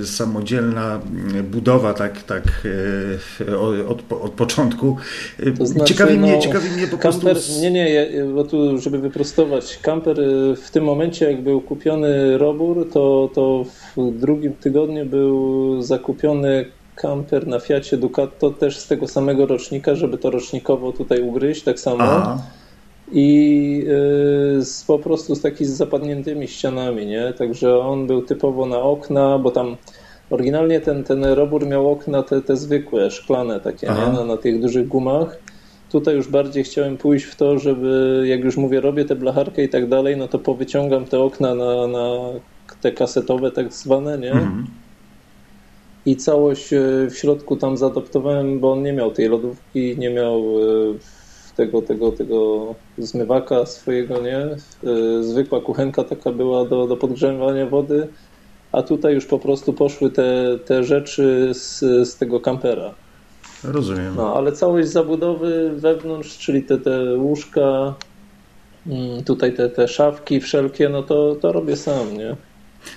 e, 0.00 0.04
samodzielna 0.04 1.00
budowa 1.50 1.94
tak, 1.94 2.22
tak 2.22 2.42
e, 3.48 3.58
od, 3.88 4.12
od 4.12 4.32
początku. 4.32 4.96
To 5.58 5.66
znaczy, 5.66 5.94
ciekawi, 5.94 6.18
mnie, 6.18 6.34
no, 6.36 6.42
ciekawi 6.42 6.70
mnie 6.70 6.86
po 6.86 6.98
prostu... 6.98 7.26
Nie, 7.60 7.70
nie, 7.70 8.10
bo 8.34 8.44
tu, 8.44 8.78
żeby 8.78 8.98
wyprostować, 8.98 9.78
kamper 9.82 10.20
e, 10.20 10.56
w 10.56 10.70
tym 10.70 10.84
momencie, 10.84 11.30
jak 11.30 11.42
był 11.42 11.60
kupiony 11.60 12.38
Robur, 12.38 12.88
to, 12.92 13.30
to 13.34 13.64
w 13.96 14.18
drugim 14.18 14.52
tygodniu 14.52 15.06
był 15.06 15.82
zakupiony 15.82 16.64
kamper 16.96 17.46
na 17.46 17.60
Fiacie 17.60 17.96
Ducato 17.96 18.50
też 18.50 18.78
z 18.78 18.88
tego 18.88 19.08
samego 19.08 19.46
rocznika, 19.46 19.94
żeby 19.94 20.18
to 20.18 20.30
rocznikowo 20.30 20.92
tutaj 20.92 21.22
ugryźć, 21.22 21.62
tak 21.62 21.80
samo. 21.80 22.02
Aha. 22.02 22.42
I 23.12 23.84
y, 24.58 24.64
z, 24.64 24.84
po 24.84 24.98
prostu 24.98 25.34
z 25.34 25.40
takimi 25.40 25.70
zapadniętymi 25.70 26.48
ścianami, 26.48 27.06
nie? 27.06 27.32
Także 27.32 27.78
on 27.78 28.06
był 28.06 28.22
typowo 28.22 28.66
na 28.66 28.78
okna, 28.82 29.38
bo 29.38 29.50
tam 29.50 29.76
oryginalnie 30.30 30.80
ten, 30.80 31.04
ten 31.04 31.24
robór 31.24 31.66
miał 31.66 31.92
okna 31.92 32.22
te, 32.22 32.42
te 32.42 32.56
zwykłe, 32.56 33.10
szklane 33.10 33.60
takie, 33.60 33.86
nie? 33.86 34.12
Na, 34.12 34.24
na 34.24 34.36
tych 34.36 34.60
dużych 34.60 34.88
gumach. 34.88 35.36
Tutaj 35.90 36.14
już 36.14 36.28
bardziej 36.28 36.64
chciałem 36.64 36.96
pójść 36.96 37.24
w 37.24 37.36
to, 37.36 37.58
żeby, 37.58 38.24
jak 38.26 38.44
już 38.44 38.56
mówię, 38.56 38.80
robię 38.80 39.04
tę 39.04 39.16
blacharkę 39.16 39.64
i 39.64 39.68
tak 39.68 39.88
dalej, 39.88 40.16
no 40.16 40.28
to 40.28 40.38
powyciągam 40.38 41.04
te 41.04 41.20
okna 41.20 41.54
na, 41.54 41.86
na 41.86 42.18
te 42.80 42.92
kasetowe 42.92 43.50
tak 43.50 43.72
zwane, 43.72 44.18
nie? 44.18 44.32
Mhm 44.32 44.81
i 46.06 46.16
całość 46.16 46.72
e, 46.72 46.80
w 47.10 47.14
środku 47.14 47.56
tam 47.56 47.76
zaadoptowałem, 47.76 48.60
bo 48.60 48.72
on 48.72 48.82
nie 48.82 48.92
miał 48.92 49.10
tej 49.10 49.28
lodówki, 49.28 49.98
nie 49.98 50.10
miał 50.10 50.38
e, 50.38 50.94
tego, 51.56 51.82
tego, 51.82 52.12
tego 52.12 52.66
zmywaka 52.98 53.66
swojego, 53.66 54.20
nie? 54.20 54.38
E, 54.38 54.56
zwykła 55.22 55.60
kuchenka 55.60 56.04
taka 56.04 56.32
była 56.32 56.64
do, 56.64 56.86
do 56.86 56.96
podgrzewania 56.96 57.66
wody, 57.66 58.08
a 58.72 58.82
tutaj 58.82 59.14
już 59.14 59.26
po 59.26 59.38
prostu 59.38 59.72
poszły 59.72 60.10
te, 60.10 60.58
te 60.64 60.84
rzeczy 60.84 61.50
z, 61.54 61.80
z 62.08 62.16
tego 62.16 62.40
kampera. 62.40 62.94
Rozumiem. 63.64 64.14
No, 64.16 64.34
ale 64.34 64.52
całość 64.52 64.88
zabudowy 64.88 65.70
wewnątrz, 65.76 66.38
czyli 66.38 66.62
te, 66.62 66.78
te 66.78 67.16
łóżka, 67.16 67.94
mm, 68.86 69.24
tutaj 69.24 69.54
te, 69.54 69.68
te 69.68 69.88
szafki 69.88 70.40
wszelkie, 70.40 70.88
no 70.88 71.02
to, 71.02 71.34
to 71.34 71.52
robię 71.52 71.76
sam, 71.76 72.16
nie? 72.16 72.36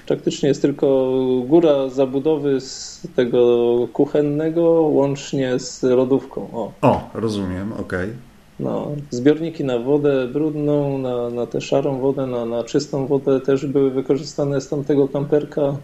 Praktycznie 0.08 0.50
jest 0.50 0.62
tylko 0.62 1.14
góra 1.48 1.90
zabudowy 1.90 2.62
z 2.62 3.02
tego 3.16 3.78
kuchennego 3.94 4.62
łącznie 4.72 5.60
z 5.60 5.84
lodówką. 5.84 6.50
O, 6.54 6.72
o 6.82 7.10
rozumiem, 7.14 7.74
okej. 7.74 7.84
Okay. 7.84 8.16
No, 8.60 8.92
zbiorniki 9.10 9.64
na 9.64 9.80
wodę 9.80 10.28
brudną, 10.28 10.98
na, 10.98 11.30
na 11.30 11.46
tę 11.46 11.62
szarą 11.62 12.00
wodę, 12.00 12.28
na, 12.28 12.46
na 12.46 12.64
czystą 12.64 13.08
wodę 13.08 13.42
też 13.42 13.66
były 13.66 13.92
wykorzystane 13.92 14.62
z 14.62 14.70
tamtego 14.70 15.08
kamperka, 15.08 15.78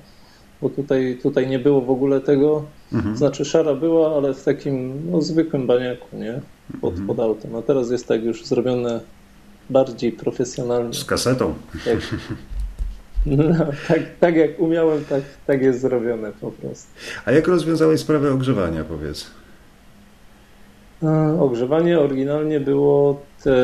bo 0.62 0.70
tutaj, 0.70 1.20
tutaj 1.24 1.48
nie 1.48 1.60
było 1.60 1.82
w 1.82 1.90
ogóle 1.90 2.22
tego. 2.22 2.64
Mhm. 2.94 3.18
Znaczy 3.18 3.46
szara 3.46 3.76
była, 3.76 4.16
ale 4.16 4.34
w 4.34 4.44
takim 4.44 5.02
no, 5.12 5.22
zwykłym 5.22 5.68
baniaku, 5.68 6.18
nie? 6.18 6.42
Pod, 6.82 6.92
mhm. 6.92 7.08
pod 7.08 7.20
autem. 7.20 7.56
A 7.56 7.62
teraz 7.62 7.92
jest 7.92 8.08
tak 8.08 8.24
już 8.24 8.46
zrobione 8.46 9.00
bardziej 9.70 10.12
profesjonalnie. 10.12 10.94
Z 10.94 11.06
kasetą. 11.06 11.54
Jak, 11.86 12.00
No, 13.26 13.66
tak, 13.88 14.00
tak 14.20 14.36
jak 14.36 14.60
umiałem, 14.60 15.06
tak, 15.06 15.22
tak 15.48 15.62
jest 15.62 15.82
zrobione 15.82 16.32
po 16.42 16.52
prostu. 16.52 16.88
A 17.26 17.32
jak 17.32 17.48
rozwiązałeś 17.48 18.00
sprawę 18.00 18.34
ogrzewania, 18.34 18.84
powiedz? 18.84 19.32
Ogrzewanie 21.40 22.00
oryginalnie 22.00 22.60
było 22.60 23.22
te 23.44 23.56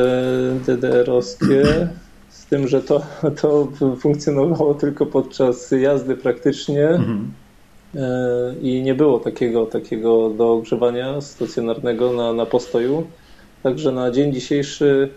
DDR-owskie, 0.66 1.88
z 2.28 2.46
tym, 2.46 2.68
że 2.68 2.82
to, 2.82 3.02
to 3.40 3.68
funkcjonowało 4.00 4.74
tylko 4.74 5.06
podczas 5.06 5.70
jazdy 5.70 6.16
praktycznie 6.16 6.88
mhm. 6.88 7.32
E, 7.94 8.54
i 8.62 8.82
nie 8.82 8.94
było 8.94 9.18
takiego, 9.18 9.66
takiego 9.66 10.30
do 10.30 10.52
ogrzewania 10.52 11.20
stacjonarnego 11.20 12.12
na, 12.12 12.32
na 12.32 12.46
postoju. 12.46 13.06
Także 13.62 13.92
na 13.92 14.10
dzień 14.10 14.32
dzisiejszy 14.32 15.08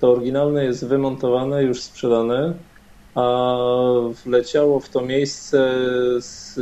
to 0.00 0.12
oryginalne 0.12 0.64
jest 0.64 0.86
wymontowane, 0.86 1.62
już 1.62 1.82
sprzedane 1.82 2.54
a 3.14 3.56
wleciało 4.24 4.80
w 4.80 4.88
to 4.88 5.00
miejsce 5.00 5.74
z, 6.20 6.56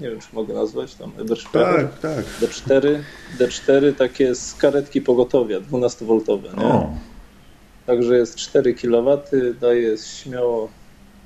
nie 0.00 0.10
wiem, 0.10 0.20
czy 0.20 0.28
mogę 0.32 0.54
nazwać 0.54 0.94
tam 0.94 1.12
Eberszpeer. 1.18 1.88
Tak, 1.88 1.98
tak. 1.98 2.24
D4, 2.40 2.98
D4 3.38 3.94
takie 3.94 4.34
z 4.34 4.54
karetki 4.54 5.00
pogotowia, 5.00 5.60
12V. 5.60 6.58
Nie? 6.58 6.86
Także 7.86 8.16
jest 8.16 8.36
4 8.36 8.74
kW, 8.74 9.18
daje 9.60 9.98
śmiało 9.98 10.68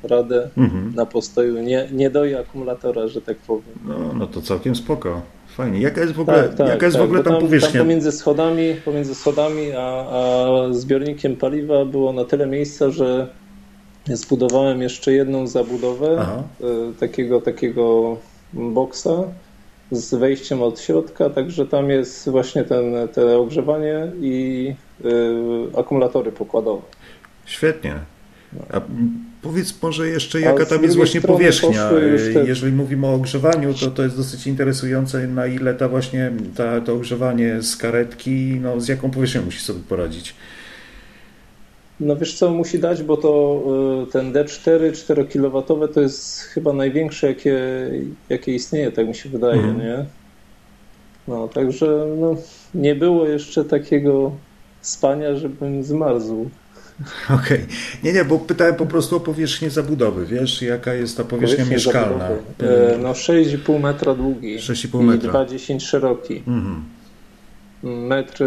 radę 0.03 0.51
mhm. 0.57 0.95
na 0.95 1.07
postoju, 1.07 1.63
nie, 1.63 1.89
nie 1.93 2.11
doi 2.11 2.35
akumulatora, 2.35 3.09
że 3.09 3.23
tak 3.23 3.37
powiem. 3.37 3.79
No, 3.85 4.13
no 4.15 4.27
to 4.27 4.43
całkiem 4.43 4.77
spoko. 4.77 5.23
Fajnie. 5.49 5.81
Jaka 5.81 6.01
jest 6.01 6.13
w 6.13 6.21
ogóle, 6.21 6.43
tak, 6.43 6.55
tak, 6.55 6.69
jaka 6.69 6.87
jest 6.87 6.97
tak, 6.97 7.07
w 7.07 7.09
ogóle 7.09 7.25
tam, 7.25 7.33
tam 7.33 7.43
powierzchnia? 7.43 7.73
Tam 7.73 7.81
pomiędzy 7.81 8.13
schodami, 8.13 8.75
pomiędzy 8.85 9.15
schodami 9.15 9.73
a, 9.73 9.81
a 9.81 10.73
zbiornikiem 10.73 11.37
paliwa 11.37 11.85
było 11.85 12.13
na 12.13 12.25
tyle 12.25 12.47
miejsca, 12.47 12.91
że 12.91 13.29
Zbudowałem 14.09 14.83
jeszcze 14.83 15.13
jedną 15.13 15.47
zabudowę 15.47 16.17
Aha. 16.21 16.43
E, 16.61 16.65
takiego, 17.01 17.41
takiego 17.41 18.17
boksa 18.53 19.25
z 19.91 20.15
wejściem 20.15 20.63
od 20.63 20.81
środka, 20.81 21.31
także 21.31 21.67
tam 21.67 21.91
jest 21.91 22.29
właśnie 22.29 22.65
ten, 22.65 23.09
te 23.13 23.39
ogrzewanie 23.39 24.13
i 24.21 24.75
y, 25.05 25.79
akumulatory 25.79 26.33
pokładowe. 26.33 26.83
Świetnie. 27.45 27.95
A 28.73 28.81
powiedz 29.43 29.83
może 29.83 30.09
jeszcze, 30.09 30.41
jaka 30.41 30.67
tam 30.67 30.83
jest 30.83 30.97
właśnie 30.97 31.21
powierzchnia. 31.21 31.91
Te... 32.35 32.45
Jeżeli 32.47 32.73
mówimy 32.73 33.07
o 33.07 33.15
ogrzewaniu, 33.15 33.75
to 33.75 33.91
to 33.91 34.03
jest 34.03 34.17
dosyć 34.17 34.47
interesujące, 34.47 35.27
na 35.27 35.47
ile 35.47 35.75
ta 35.75 35.89
właśnie 35.89 36.33
ta, 36.57 36.81
to 36.81 36.95
ogrzewanie 36.95 37.63
z 37.63 37.77
karetki, 37.77 38.59
no, 38.63 38.81
z 38.81 38.89
jaką 38.89 39.11
powierzchnią 39.11 39.43
musi 39.43 39.61
sobie 39.61 39.81
poradzić. 39.89 40.35
No 42.01 42.17
wiesz 42.17 42.35
co 42.35 42.51
musi 42.51 42.79
dać, 42.79 43.03
bo 43.03 43.17
to 43.17 43.63
y, 44.09 44.13
ten 44.13 44.33
D4 44.33 44.93
4 44.93 45.25
kW 45.25 45.63
to 45.95 46.01
jest 46.01 46.41
chyba 46.41 46.73
największe 46.73 47.27
jakie, 47.27 47.61
jakie 48.29 48.55
istnieje, 48.55 48.93
tak 48.93 49.09
mi 49.09 49.15
się 49.15 49.29
wydaje, 49.29 49.61
mhm. 49.61 49.79
nie? 49.79 50.05
No 51.29 51.49
także 51.49 52.07
no, 52.17 52.37
nie 52.75 52.95
było 52.95 53.27
jeszcze 53.27 53.65
takiego 53.65 54.33
spania, 54.81 55.37
żebym 55.37 55.85
zmarzł. 55.85 56.51
Okej. 57.25 57.37
Okay. 57.37 57.67
Nie, 58.03 58.13
nie, 58.13 58.25
bo 58.25 58.39
pytałem 58.39 58.75
po 58.75 58.87
prostu 58.87 59.17
o 59.17 59.21
powierzchnię 59.21 59.71
zabudowy, 59.71 60.27
wiesz, 60.27 60.63
jaka 60.63 60.95
jest 60.95 61.17
ta 61.17 61.25
powierzchnia 61.25 61.65
mieszkalna? 61.65 62.29
E, 62.29 62.99
no 63.03 63.13
6,5 63.13 63.81
metra 63.81 64.15
długi 64.15 64.59
6,5 64.59 65.03
metra. 65.03 65.43
i 65.43 65.47
2,10 65.47 65.81
szeroki. 65.81 66.43
Mhm 66.47 66.96
metr 67.87 68.45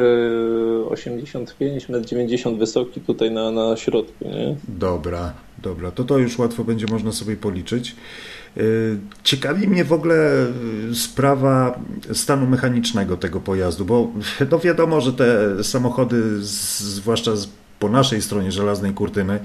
85, 0.90 1.90
metr 1.90 2.06
90 2.06 2.58
wysoki 2.58 3.02
tutaj 3.02 3.32
na, 3.32 3.52
na 3.52 3.78
środku. 3.78 4.26
Nie? 4.26 4.56
Dobra, 4.68 5.34
dobra. 5.58 5.92
To 5.92 6.04
to 6.04 6.18
już 6.18 6.38
łatwo 6.38 6.64
będzie 6.64 6.86
można 6.88 7.12
sobie 7.12 7.36
policzyć. 7.36 7.96
Ciekawi 9.24 9.68
mnie 9.68 9.86
w 9.86 9.94
ogóle 9.94 10.46
sprawa 10.94 11.80
stanu 12.14 12.48
mechanicznego 12.48 13.18
tego 13.18 13.40
pojazdu, 13.40 13.86
bo 13.86 14.12
no 14.52 14.60
wiadomo, 14.60 15.02
że 15.02 15.14
te 15.14 15.64
samochody, 15.64 16.24
zwłaszcza 16.42 17.32
po 17.80 17.90
naszej 17.90 18.22
stronie 18.22 18.52
żelaznej 18.52 18.94
kurtyny, 18.94 19.40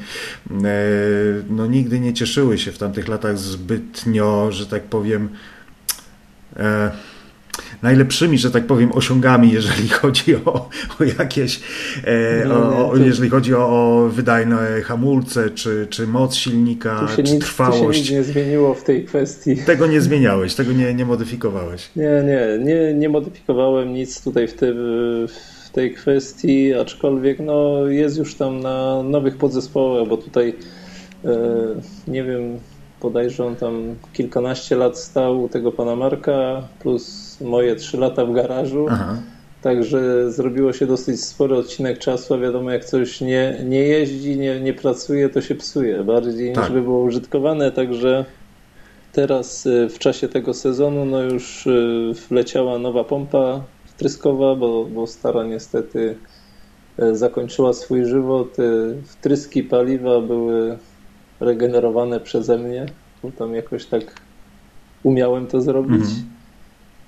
no 1.50 1.66
nigdy 1.66 2.00
nie 2.00 2.14
cieszyły 2.14 2.58
się 2.58 2.72
w 2.72 2.78
tamtych 2.78 3.08
latach 3.08 3.38
zbytnio, 3.38 4.52
że 4.52 4.66
tak 4.66 4.82
powiem, 4.82 5.28
najlepszymi, 7.84 8.38
że 8.38 8.50
tak 8.50 8.66
powiem, 8.66 8.92
osiągami, 8.92 9.52
jeżeli 9.52 9.88
chodzi 10.00 10.36
o, 10.36 10.68
o 11.00 11.04
jakieś, 11.18 11.60
e, 12.44 12.52
o, 12.52 12.90
o, 12.90 12.96
jeżeli 12.96 13.30
chodzi 13.30 13.54
o, 13.54 13.68
o 13.68 14.08
wydajne 14.08 14.82
hamulce, 14.82 15.50
czy, 15.50 15.86
czy 15.90 16.06
moc 16.06 16.34
silnika, 16.34 17.06
czy 17.16 17.22
nic, 17.22 17.44
trwałość. 17.44 18.00
Tu 18.00 18.06
się 18.06 18.14
nic 18.14 18.28
nie 18.28 18.32
zmieniło 18.32 18.74
w 18.74 18.82
tej 18.82 19.04
kwestii. 19.04 19.56
Tego 19.56 19.86
nie 19.86 20.00
zmieniałeś, 20.00 20.54
tego 20.54 20.72
nie, 20.72 20.94
nie 20.94 21.04
modyfikowałeś. 21.04 21.90
Nie, 21.96 22.24
nie, 22.26 22.64
nie, 22.64 22.94
nie 22.94 23.08
modyfikowałem 23.08 23.92
nic 23.92 24.22
tutaj 24.22 24.48
w, 24.48 24.54
te, 24.54 24.72
w 25.26 25.70
tej 25.72 25.94
kwestii, 25.94 26.74
aczkolwiek 26.74 27.38
no, 27.40 27.86
jest 27.86 28.18
już 28.18 28.34
tam 28.34 28.60
na 28.60 29.02
nowych 29.02 29.36
podzespołach, 29.36 30.08
bo 30.08 30.16
tutaj 30.16 30.54
e, 31.24 31.36
nie 32.08 32.24
wiem, 32.24 32.58
bodajże 33.02 33.46
on 33.46 33.56
tam 33.56 33.94
kilkanaście 34.12 34.76
lat 34.76 34.98
stał 34.98 35.42
u 35.42 35.48
tego 35.48 35.72
pana 35.72 35.96
Marka, 35.96 36.62
plus 36.80 37.23
moje 37.40 37.76
trzy 37.76 37.96
lata 37.96 38.26
w 38.26 38.32
garażu. 38.32 38.86
Aha. 38.90 39.16
Także 39.64 40.30
zrobiło 40.32 40.72
się 40.72 40.86
dosyć 40.86 41.24
spory 41.24 41.56
odcinek 41.56 41.98
czasu, 41.98 42.34
a 42.34 42.38
wiadomo, 42.38 42.70
jak 42.70 42.84
coś 42.84 43.20
nie, 43.20 43.60
nie 43.64 43.78
jeździ, 43.78 44.38
nie, 44.38 44.60
nie 44.60 44.74
pracuje, 44.74 45.28
to 45.28 45.40
się 45.40 45.54
psuje 45.54 46.04
bardziej 46.04 46.52
tak. 46.52 46.64
niż 46.64 46.72
by 46.72 46.82
było 46.82 47.02
użytkowane. 47.02 47.72
Także 47.72 48.24
teraz 49.12 49.66
y, 49.66 49.88
w 49.88 49.98
czasie 49.98 50.28
tego 50.28 50.54
sezonu 50.54 51.04
no 51.04 51.22
już 51.22 51.66
y, 51.66 52.12
wleciała 52.28 52.78
nowa 52.78 53.04
pompa 53.04 53.60
wtryskowa, 53.84 54.54
bo, 54.54 54.84
bo 54.84 55.06
stara 55.06 55.44
niestety 55.44 56.16
y, 57.02 57.16
zakończyła 57.16 57.72
swój 57.72 58.04
żywot. 58.06 58.56
Wtryski 59.04 59.62
paliwa 59.62 60.20
były 60.20 60.78
regenerowane 61.40 62.20
przeze 62.20 62.58
mnie. 62.58 62.86
Tam 63.38 63.54
jakoś 63.54 63.86
tak 63.86 64.20
umiałem 65.02 65.46
to 65.46 65.60
zrobić. 65.60 66.02
Mhm. 66.02 66.33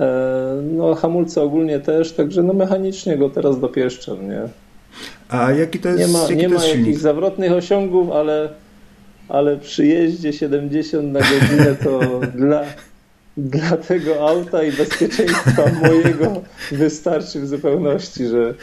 E, 0.01 0.63
no 0.63 0.95
hamulce 0.95 1.43
ogólnie 1.43 1.81
też, 1.81 2.13
także 2.13 2.43
no 2.43 2.53
mechanicznie 2.53 3.17
go 3.17 3.31
teraz 3.31 3.61
dopieszczam, 3.61 4.29
nie? 4.29 4.41
A 5.29 5.53
jaki 5.53 5.79
to 5.79 5.89
jest 5.89 6.01
Nie 6.01 6.09
ma, 6.09 6.23
jaki 6.23 6.37
nie 6.37 6.49
ma 6.49 6.67
jakichś 6.67 6.99
zawrotnych 6.99 7.53
osiągów, 7.53 8.11
ale, 8.11 8.49
ale 9.29 9.57
przy 9.57 9.87
jeździe 9.87 10.33
70 10.33 11.13
na 11.13 11.21
godzinę 11.21 11.77
to 11.85 12.01
dla, 12.41 12.63
dla 13.37 13.77
tego 13.77 14.29
auta 14.29 14.63
i 14.63 14.73
bezpieczeństwa 14.73 15.63
mojego 15.83 16.41
wystarczy 16.73 17.41
w 17.41 17.49
zupełności, 17.49 18.27
że 18.27 18.55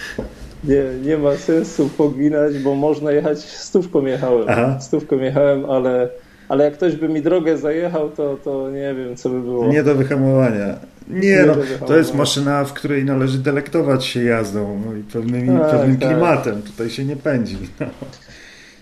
nie, 0.63 0.83
nie 1.05 1.17
ma 1.17 1.37
sensu 1.37 1.89
poginać, 1.97 2.59
bo 2.59 2.75
można 2.75 3.11
jechać, 3.11 3.39
stówką 3.39 4.05
jechałem, 4.05 4.45
Aha. 4.47 4.77
stówką 4.79 5.17
jechałem, 5.17 5.65
ale 5.69 6.09
ale 6.49 6.65
jak 6.65 6.73
ktoś 6.73 6.95
by 6.95 7.09
mi 7.09 7.21
drogę 7.21 7.57
zajechał, 7.57 8.09
to, 8.09 8.37
to 8.43 8.71
nie 8.71 8.93
wiem, 8.93 9.15
co 9.15 9.29
by 9.29 9.41
było. 9.41 9.67
Nie 9.67 9.83
do 9.83 9.95
wyhamowania. 9.95 10.75
Nie, 11.09 11.43
no, 11.47 11.55
to 11.87 11.97
jest 11.97 12.15
maszyna, 12.15 12.65
w 12.65 12.73
której 12.73 13.05
należy 13.05 13.37
delektować 13.37 14.05
się 14.05 14.23
jazdą 14.23 14.81
no 14.85 14.95
i 14.95 15.03
pewnymi, 15.03 15.59
tak, 15.59 15.71
pewnym 15.71 15.97
tak. 15.97 16.09
klimatem. 16.09 16.61
Tutaj 16.61 16.89
się 16.89 17.05
nie 17.05 17.15
pędzi. 17.15 17.57
No. 17.79 17.85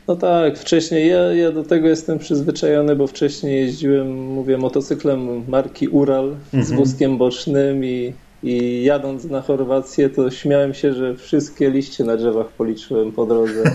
no 0.07 0.15
tak, 0.15 0.57
wcześniej 0.57 1.09
ja, 1.09 1.33
ja 1.33 1.51
do 1.51 1.63
tego 1.63 1.87
jestem 1.87 2.19
przyzwyczajony, 2.19 2.95
bo 2.95 3.07
wcześniej 3.07 3.61
jeździłem, 3.61 4.13
mówię, 4.17 4.57
motocyklem 4.57 5.43
marki 5.47 5.87
Ural 5.87 6.35
mhm. 6.45 6.63
z 6.63 6.71
wózkiem 6.71 7.17
bocznym 7.17 7.85
i, 7.85 8.13
i 8.43 8.83
jadąc 8.83 9.25
na 9.25 9.41
Chorwację, 9.41 10.09
to 10.09 10.31
śmiałem 10.31 10.73
się, 10.73 10.93
że 10.93 11.15
wszystkie 11.15 11.69
liście 11.69 12.03
na 12.03 12.17
drzewach 12.17 12.47
policzyłem 12.47 13.11
po 13.11 13.25
drodze. 13.25 13.63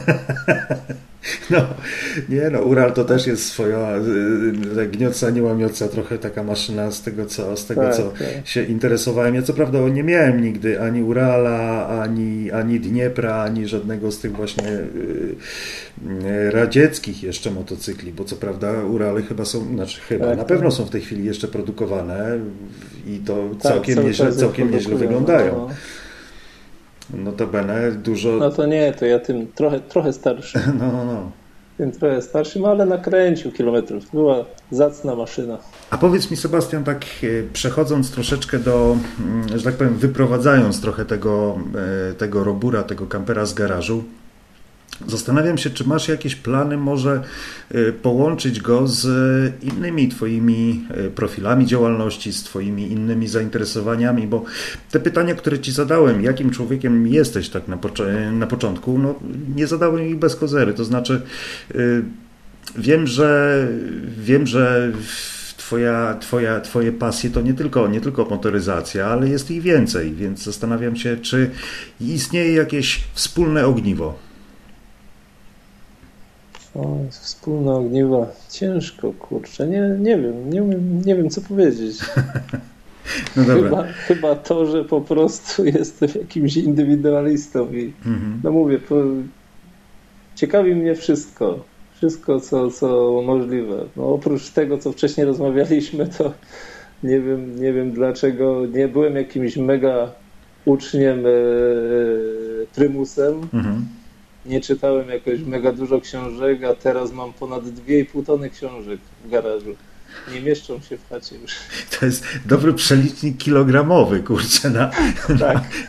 No, 1.51 1.67
nie 2.29 2.51
no, 2.51 2.61
Ural 2.61 2.93
to 2.93 3.05
też 3.05 3.27
jest 3.27 3.47
swoja 3.47 3.97
y, 4.77 4.87
gniotca, 4.87 5.31
nie 5.31 5.43
łamioca, 5.43 5.89
trochę 5.89 6.19
taka 6.19 6.43
maszyna 6.43 6.91
z 6.91 7.03
tego, 7.03 7.27
co, 7.27 7.57
z 7.57 7.67
tego, 7.67 7.83
tak, 7.83 7.97
co 7.97 8.03
tak. 8.03 8.47
się 8.47 8.63
interesowałem. 8.63 9.35
Ja 9.35 9.43
co 9.43 9.55
prawda 9.55 9.79
nie 9.89 10.03
miałem 10.03 10.43
nigdy 10.43 10.81
ani 10.81 11.03
Urala, 11.03 11.89
ani, 11.89 12.51
ani 12.51 12.81
Dniepra, 12.81 13.43
ani 13.43 13.69
żadnego 13.69 14.13
z 14.13 14.19
tych 14.19 14.33
właśnie 14.33 14.69
y, 14.69 16.51
radzieckich 16.51 17.23
jeszcze 17.23 17.51
motocykli, 17.51 18.13
bo 18.13 18.25
co 18.25 18.37
prawda 18.37 18.85
Urale 18.85 19.23
chyba 19.23 19.45
są, 19.45 19.75
znaczy 19.75 20.01
chyba, 20.01 20.27
tak, 20.27 20.39
na 20.39 20.45
pewno 20.45 20.69
tak. 20.69 20.79
są 20.79 20.85
w 20.85 20.91
tej 20.91 21.01
chwili 21.01 21.25
jeszcze 21.25 21.49
produkowane 21.49 22.39
i 23.07 23.19
to 23.19 23.49
tak, 23.63 23.73
całkiem, 23.73 24.05
nieźle, 24.05 24.33
całkiem 24.33 24.71
nieźle 24.71 24.97
wyglądają. 24.97 25.53
No. 25.53 25.69
Notabene 27.15 27.93
dużo... 27.93 28.29
No 28.33 28.51
to 28.51 28.67
nie, 28.67 28.93
to 28.93 29.07
ja 29.07 29.19
tym 29.19 29.47
trochę, 29.55 29.81
trochę 29.81 30.13
starszy. 30.13 30.59
No, 30.79 30.93
no, 30.93 31.05
no. 31.05 31.31
Tym 31.79 31.93
trochę 31.93 32.23
starszym, 32.23 32.65
ale 32.65 32.87
nakręcił 32.87 33.53
kilometrów. 33.53 34.05
Była 34.13 34.45
zacna 34.71 35.15
maszyna. 35.15 35.59
A 35.91 35.99
powiedz 35.99 36.31
mi 36.31 36.37
Sebastian, 36.37 36.85
tak 36.85 37.05
e, 37.23 37.27
przechodząc 37.53 38.11
troszeczkę 38.11 38.59
do, 38.59 38.97
mm, 39.21 39.59
że 39.59 39.65
tak 39.65 39.75
powiem, 39.75 39.95
wyprowadzając 39.95 40.81
trochę 40.81 41.05
tego, 41.05 41.59
e, 42.11 42.15
tego 42.15 42.45
robura, 42.45 42.83
tego 42.83 43.07
kampera 43.07 43.47
z 43.47 43.55
garażu, 43.55 44.05
Zastanawiam 45.07 45.59
się, 45.59 45.71
czy 45.71 45.89
masz 45.89 46.09
jakieś 46.09 46.35
plany, 46.35 46.77
może 46.77 47.23
y, 47.75 47.93
połączyć 48.03 48.61
go 48.61 48.89
z 48.89 49.05
innymi 49.63 50.09
Twoimi 50.09 50.85
y, 51.07 51.11
profilami 51.11 51.67
działalności, 51.67 52.33
z 52.33 52.43
Twoimi 52.43 52.93
innymi 52.93 53.29
zainteresowaniami, 53.29 54.27
bo 54.27 54.45
te 54.91 55.01
pytania, 55.01 55.35
które 55.35 55.59
Ci 55.59 55.73
zadałem, 55.73 56.23
jakim 56.23 56.51
człowiekiem 56.51 57.07
jesteś 57.07 57.49
tak 57.49 57.69
na, 57.69 57.79
na 58.33 58.47
początku, 58.47 58.99
no, 58.99 59.15
nie 59.57 59.67
zadałem 59.67 60.09
ich 60.09 60.17
bez 60.17 60.37
kozery. 60.37 60.75
To 60.75 60.85
znaczy, 60.85 61.23
y, 61.75 62.03
wiem, 62.77 63.07
że 63.07 63.69
wiem, 64.19 64.47
że 64.47 64.93
Twoja, 65.67 66.17
twoja, 66.21 66.61
twoje 66.61 66.93
pasje 66.93 67.31
to 67.31 67.41
nie 67.41 67.55
tylko, 67.55 67.89
nie 67.89 68.01
tylko 68.01 68.25
motoryzacja, 68.25 69.07
ale 69.07 69.29
jest 69.29 69.51
ich 69.51 69.63
więcej, 69.63 70.13
więc 70.13 70.43
zastanawiam 70.43 70.97
się, 70.97 71.17
czy 71.17 71.51
istnieje 72.01 72.53
jakieś 72.53 73.01
wspólne 73.15 73.67
ogniwo. 73.67 74.26
O, 76.79 76.97
wspólne 77.11 77.73
ogniwa. 77.73 78.27
Ciężko, 78.51 79.13
kurczę. 79.13 79.67
Nie, 79.67 79.97
nie 79.99 80.19
wiem, 80.19 80.51
nie, 80.51 80.61
nie 81.07 81.17
wiem 81.17 81.31
co 81.31 81.41
powiedzieć. 81.41 81.97
No 83.37 83.45
chyba, 83.45 83.83
chyba 83.83 84.35
to, 84.35 84.67
że 84.67 84.85
po 84.85 85.01
prostu 85.01 85.65
jestem 85.79 86.09
jakimś 86.15 86.57
indywidualistą 86.57 87.73
i 87.73 87.93
mhm. 88.07 88.41
no 88.45 88.51
mówię, 88.51 88.79
po, 88.79 88.95
ciekawi 90.35 90.75
mnie 90.75 90.95
wszystko. 90.95 91.65
Wszystko, 91.95 92.41
co, 92.41 92.71
co 92.71 93.23
możliwe. 93.27 93.85
No, 93.97 94.09
oprócz 94.09 94.51
tego, 94.51 94.79
co 94.79 94.93
wcześniej 94.93 95.27
rozmawialiśmy, 95.27 96.07
to 96.19 96.33
nie 97.03 97.21
wiem, 97.21 97.61
nie 97.61 97.73
wiem 97.73 97.93
dlaczego 97.93 98.67
nie 98.67 98.89
byłem 98.89 99.17
jakimś 99.17 99.57
mega 99.57 100.13
uczniem, 100.65 101.27
e, 101.27 101.29
e 101.29 101.33
prymusem. 102.75 103.35
Mhm 103.55 103.87
nie 104.49 104.61
czytałem 104.61 105.09
jakoś 105.09 105.41
mega 105.41 105.73
dużo 105.73 106.01
książek, 106.01 106.65
a 106.65 106.75
teraz 106.75 107.13
mam 107.13 107.33
ponad 107.33 107.65
2,5 107.65 108.27
tony 108.27 108.51
książek 108.51 109.01
w 109.25 109.31
garażu. 109.31 109.77
Nie 110.35 110.41
mieszczą 110.41 110.81
się 110.81 110.97
w 110.97 111.09
chacie 111.09 111.37
już. 111.37 111.53
To 112.01 112.07
jest 112.07 112.25
dobry 112.47 112.75
przelicznik 112.75 113.39
kilogramowy, 113.39 114.21
kurczę, 114.21 114.71
na, 114.71 114.91
tak. 115.41 115.41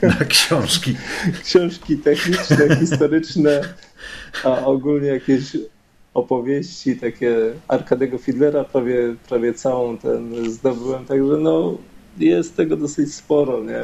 na, 0.01 0.07
na 0.07 0.25
książki. 0.25 0.95
Książki 1.43 1.97
techniczne, 1.97 2.77
historyczne, 2.79 3.61
a 4.43 4.65
ogólnie 4.65 5.07
jakieś 5.07 5.57
opowieści, 6.13 6.95
takie 6.95 7.35
Arkadego 7.67 8.17
Fidlera 8.17 8.63
prawie, 8.63 9.15
prawie 9.29 9.53
całą 9.53 9.97
ten 9.97 10.51
zdobyłem, 10.51 11.05
także 11.05 11.37
no 11.37 11.77
jest 12.17 12.55
tego 12.55 12.77
dosyć 12.77 13.13
sporo, 13.13 13.63
nie? 13.63 13.81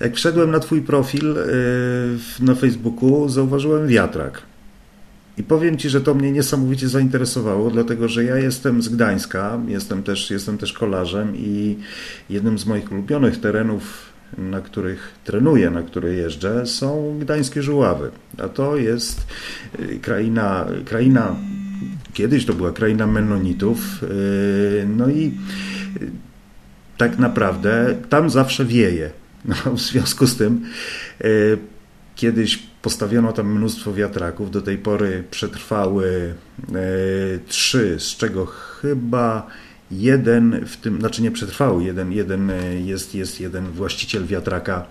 Jak 0.00 0.16
wszedłem 0.16 0.50
na 0.50 0.60
Twój 0.60 0.82
profil 0.82 1.38
y, 1.38 2.44
na 2.44 2.54
Facebooku, 2.54 3.28
zauważyłem 3.28 3.86
wiatrak. 3.86 4.42
I 5.38 5.42
powiem 5.42 5.76
Ci, 5.76 5.88
że 5.88 6.00
to 6.00 6.14
mnie 6.14 6.32
niesamowicie 6.32 6.88
zainteresowało, 6.88 7.70
dlatego 7.70 8.08
że 8.08 8.24
ja 8.24 8.36
jestem 8.36 8.82
z 8.82 8.88
Gdańska, 8.88 9.58
jestem 9.68 10.02
też, 10.02 10.30
jestem 10.30 10.58
też 10.58 10.72
kolarzem 10.72 11.36
i 11.36 11.76
jednym 12.30 12.58
z 12.58 12.66
moich 12.66 12.92
ulubionych 12.92 13.40
terenów, 13.40 14.10
na 14.38 14.60
których 14.60 15.12
trenuję, 15.24 15.70
na 15.70 15.82
które 15.82 16.14
jeżdżę, 16.14 16.66
są 16.66 17.18
gdańskie 17.20 17.62
żuławy. 17.62 18.10
A 18.38 18.48
to 18.48 18.76
jest 18.76 19.26
y, 19.80 19.98
kraina, 19.98 20.66
kraina 20.84 21.36
kiedyś 22.12 22.46
to 22.46 22.54
była 22.54 22.72
kraina 22.72 23.06
Mennonitów. 23.06 24.02
Y, 24.02 24.86
no 24.96 25.08
i 25.08 25.32
tak 26.96 27.18
naprawdę 27.18 27.96
tam 28.08 28.30
zawsze 28.30 28.64
wieje. 28.64 29.19
No, 29.44 29.54
w 29.76 29.80
związku 29.80 30.26
z 30.26 30.36
tym 30.36 30.64
e, 31.20 31.26
kiedyś 32.16 32.62
postawiono 32.82 33.32
tam 33.32 33.52
mnóstwo 33.52 33.94
wiatraków. 33.94 34.50
Do 34.50 34.62
tej 34.62 34.78
pory 34.78 35.24
przetrwały 35.30 36.34
trzy, 37.48 37.96
z 38.00 38.16
czego 38.16 38.46
chyba 38.46 39.46
jeden 39.90 40.64
w 40.66 40.76
tym, 40.76 41.00
znaczy 41.00 41.22
nie 41.22 41.30
przetrwał, 41.30 41.80
jeden, 41.80 42.12
jeden 42.12 42.52
jest, 42.84 43.14
jest 43.14 43.40
jeden 43.40 43.64
właściciel 43.64 44.26
wiatraka, 44.26 44.86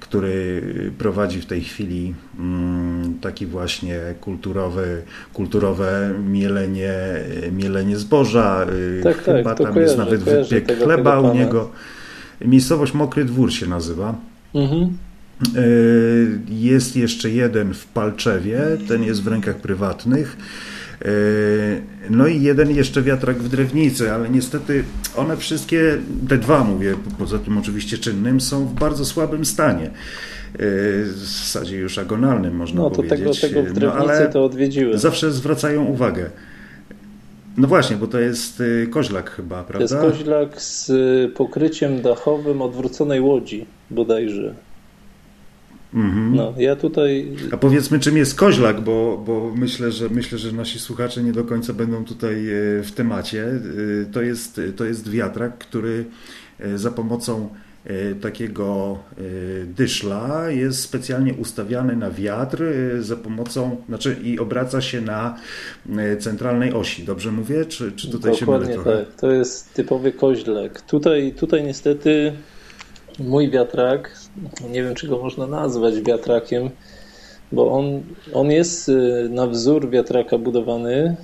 który 0.00 0.62
prowadzi 0.98 1.40
w 1.40 1.46
tej 1.46 1.60
chwili 1.60 2.14
mm, 2.38 3.18
taki 3.20 3.46
właśnie 3.46 4.00
kulturowy, 4.20 5.02
kulturowe 5.32 6.14
mielenie, 6.24 6.94
mielenie 7.52 7.96
zboża. 7.96 8.66
Tak, 9.02 9.16
tak 9.16 9.36
Chyba 9.36 9.54
tak, 9.54 9.66
tam 9.66 9.82
jest 9.82 9.98
nawet 9.98 10.22
wypiek 10.22 10.78
chleba 10.82 11.20
u 11.20 11.34
niego. 11.34 11.70
Miejscowość 12.44 12.94
Mokry 12.94 13.24
Dwór 13.24 13.52
się 13.52 13.66
nazywa. 13.66 14.14
Mhm. 14.54 14.96
E, 15.56 15.60
jest 16.48 16.96
jeszcze 16.96 17.30
jeden 17.30 17.74
w 17.74 17.86
Palczewie, 17.86 18.60
ten 18.88 19.02
jest 19.02 19.22
w 19.22 19.26
rękach 19.26 19.56
prywatnych. 19.56 20.36
E, 21.04 21.10
no 22.10 22.26
i 22.26 22.42
jeden 22.42 22.70
jeszcze 22.70 23.02
wiatrak 23.02 23.38
w 23.38 23.48
drewnicy, 23.48 24.12
ale 24.12 24.30
niestety 24.30 24.84
one 25.16 25.36
wszystkie, 25.36 25.98
te 26.28 26.38
dwa 26.38 26.64
mówię, 26.64 26.94
poza 27.18 27.38
tym 27.38 27.58
oczywiście 27.58 27.98
czynnym, 27.98 28.40
są 28.40 28.66
w 28.66 28.74
bardzo 28.74 29.04
słabym 29.04 29.44
stanie. 29.44 29.86
E, 29.86 29.90
w 31.04 31.18
zasadzie 31.18 31.76
już 31.76 31.98
agonalnym 31.98 32.56
można 32.56 32.80
no, 32.80 32.90
to 32.90 32.96
powiedzieć. 32.96 33.40
Tego, 33.40 33.54
tego 33.54 33.70
w 33.70 33.72
drewnicy 33.72 33.86
no, 33.86 33.94
ale 33.94 34.28
to 34.28 34.44
odwiedziłem. 34.44 34.98
Zawsze 34.98 35.32
zwracają 35.32 35.84
uwagę. 35.84 36.30
No 37.60 37.68
właśnie, 37.68 37.96
bo 37.96 38.06
to 38.06 38.18
jest 38.18 38.60
y, 38.60 38.88
koźlak 38.90 39.30
chyba, 39.30 39.64
prawda? 39.64 39.96
To 39.96 40.06
jest 40.06 40.18
koźlak 40.18 40.62
z 40.62 40.90
y, 40.90 41.32
pokryciem 41.36 42.02
dachowym 42.02 42.62
odwróconej 42.62 43.20
łodzi 43.20 43.66
bodajże. 43.90 44.54
Mhm. 45.94 46.36
No, 46.36 46.54
ja 46.56 46.76
tutaj... 46.76 47.32
A 47.52 47.56
powiedzmy, 47.56 47.98
czym 47.98 48.16
jest 48.16 48.34
koźlak, 48.34 48.80
bo, 48.80 49.22
bo 49.26 49.52
myślę, 49.56 49.92
że, 49.92 50.08
myślę, 50.08 50.38
że 50.38 50.52
nasi 50.52 50.78
słuchacze 50.78 51.22
nie 51.22 51.32
do 51.32 51.44
końca 51.44 51.72
będą 51.72 52.04
tutaj 52.04 52.34
y, 52.48 52.82
w 52.82 52.92
temacie. 52.92 53.46
To 54.12 54.22
jest, 54.22 54.60
to 54.76 54.84
jest 54.84 55.10
wiatrak, 55.10 55.58
który 55.58 56.04
za 56.74 56.90
pomocą 56.90 57.48
takiego 58.20 58.98
e, 59.18 59.22
dyszla 59.66 60.50
jest 60.50 60.80
specjalnie 60.80 61.34
ustawiany 61.34 61.96
na 61.96 62.10
wiatr 62.10 62.62
e, 62.62 63.02
za 63.02 63.16
pomocą, 63.16 63.76
znaczy 63.88 64.16
i 64.22 64.38
obraca 64.38 64.80
się 64.80 65.00
na 65.00 65.36
centralnej 66.18 66.72
osi. 66.72 67.04
Dobrze 67.04 67.32
mówię? 67.32 67.64
Czy, 67.64 67.92
czy 67.92 68.10
tutaj 68.10 68.32
Dokładnie 68.32 68.66
się 68.66 68.72
mylę 68.76 68.82
trochę? 68.82 69.04
tak. 69.04 69.20
To 69.20 69.30
jest 69.30 69.74
typowy 69.74 70.12
koźlek. 70.12 70.80
Tutaj, 70.80 71.32
tutaj 71.32 71.64
niestety 71.64 72.32
mój 73.18 73.50
wiatrak, 73.50 74.18
nie 74.70 74.82
wiem 74.82 74.94
czy 74.94 75.08
go 75.08 75.18
można 75.18 75.46
nazwać 75.46 76.00
wiatrakiem, 76.00 76.70
bo 77.52 77.72
on, 77.72 78.02
on 78.32 78.50
jest 78.50 78.90
na 79.30 79.46
wzór 79.46 79.90
wiatraka 79.90 80.38
budowany 80.38 81.16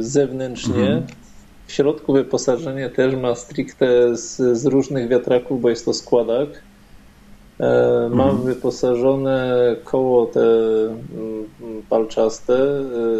zewnętrznie, 0.00 0.74
mhm. 0.74 1.02
W 1.66 1.72
środku 1.72 2.12
wyposażenie 2.12 2.90
też 2.90 3.14
ma 3.14 3.34
stricte 3.34 4.16
z, 4.16 4.36
z 4.58 4.66
różnych 4.66 5.08
wiatraków, 5.08 5.60
bo 5.60 5.70
jest 5.70 5.84
to 5.84 5.92
składak. 5.92 6.48
E, 7.60 8.08
mam 8.12 8.30
mhm. 8.30 8.54
wyposażone 8.54 9.56
koło 9.84 10.26
te 10.26 10.40
mm, 10.40 11.82
palczaste, 11.88 12.54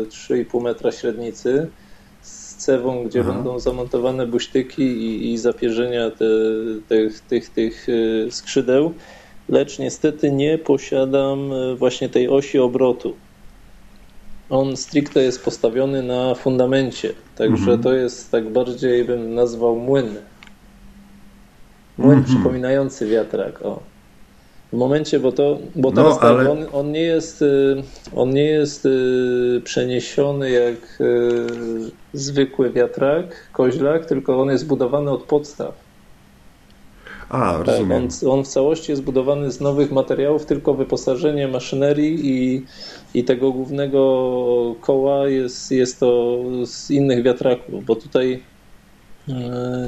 3,5 0.09 0.61
e, 0.61 0.63
metra 0.63 0.93
średnicy 0.93 1.69
z 2.23 2.55
cewą, 2.55 3.05
gdzie 3.05 3.21
Aha. 3.21 3.33
będą 3.33 3.59
zamontowane 3.59 4.27
buźtyki 4.27 4.83
i, 4.83 5.33
i 5.33 5.39
zapierzenia 5.39 6.11
te, 6.11 6.25
tych, 6.89 7.21
tych, 7.21 7.51
tych 7.51 7.87
e, 7.89 8.31
skrzydeł, 8.31 8.95
lecz 9.49 9.79
niestety 9.79 10.33
nie 10.33 10.59
posiadam 10.59 11.51
właśnie 11.77 12.09
tej 12.09 12.29
osi 12.29 12.59
obrotu 12.59 13.15
on 14.51 14.77
stricte 14.77 15.23
jest 15.23 15.45
postawiony 15.45 16.03
na 16.03 16.35
fundamencie, 16.35 17.13
także 17.37 17.63
mhm. 17.63 17.83
to 17.83 17.95
jest 17.95 18.31
tak 18.31 18.49
bardziej 18.49 19.05
bym 19.05 19.35
nazwał 19.35 19.77
młyn. 19.77 20.15
Młyn 21.99 22.19
mhm. 22.19 22.25
przypominający 22.25 23.07
wiatrak. 23.07 23.63
O. 23.63 23.81
W 24.73 24.77
momencie, 24.77 25.21
bo 25.21 25.33
to, 25.33 25.59
bo 25.77 25.93
teraz 25.93 26.15
no, 26.15 26.21
tak, 26.21 26.31
ale... 26.31 26.51
on, 26.51 26.59
on, 26.73 26.93
nie 26.93 27.03
jest, 27.03 27.43
y, 27.43 27.83
on 28.15 28.31
nie 28.31 28.45
jest 28.45 28.87
y, 28.87 29.61
przeniesiony 29.65 30.51
jak 30.51 31.01
y, 31.01 31.47
zwykły 32.13 32.71
wiatrak, 32.71 33.51
koźlak, 33.53 34.07
tylko 34.07 34.41
on 34.43 34.51
jest 34.51 34.67
budowany 34.67 35.11
od 35.11 35.23
podstaw. 35.23 35.86
A, 37.29 37.53
tak, 37.53 37.67
rozumiem. 37.67 38.09
on, 38.23 38.31
on, 38.31 38.45
w 38.45 38.49
całości 38.49 38.93
jest 38.93 39.03
budowany 39.03 39.51
z 39.51 39.61
nowych 39.61 39.93
materiałów, 39.93 40.47
tylko 40.47 40.75
wyposażenie 40.75 41.49
maszynerii 41.49 42.21
i, 42.25 42.65
i 43.15 43.25
tego 43.25 43.53
głównego 43.53 44.75
koła 44.81 45.29
jest, 45.29 45.71
jest 45.71 46.01
to 46.01 46.39
z 46.65 46.91
innych 46.91 47.23
wiatraków, 47.23 47.85
bo 47.85 47.97
tutaj 47.97 48.43
e, 49.29 49.33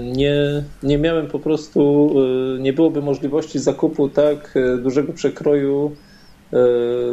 nie, 0.03 0.65
nie 0.83 0.99
miałem 0.99 1.27
po 1.27 1.39
prostu, 1.39 2.15
e, 2.57 2.61
nie 2.61 2.73
byłoby 2.73 3.03
możliwości 3.03 3.59
zakupu 3.59 4.09
tak 4.09 4.57
e, 4.57 4.79
dużego 4.79 5.13
przekroju 5.13 5.97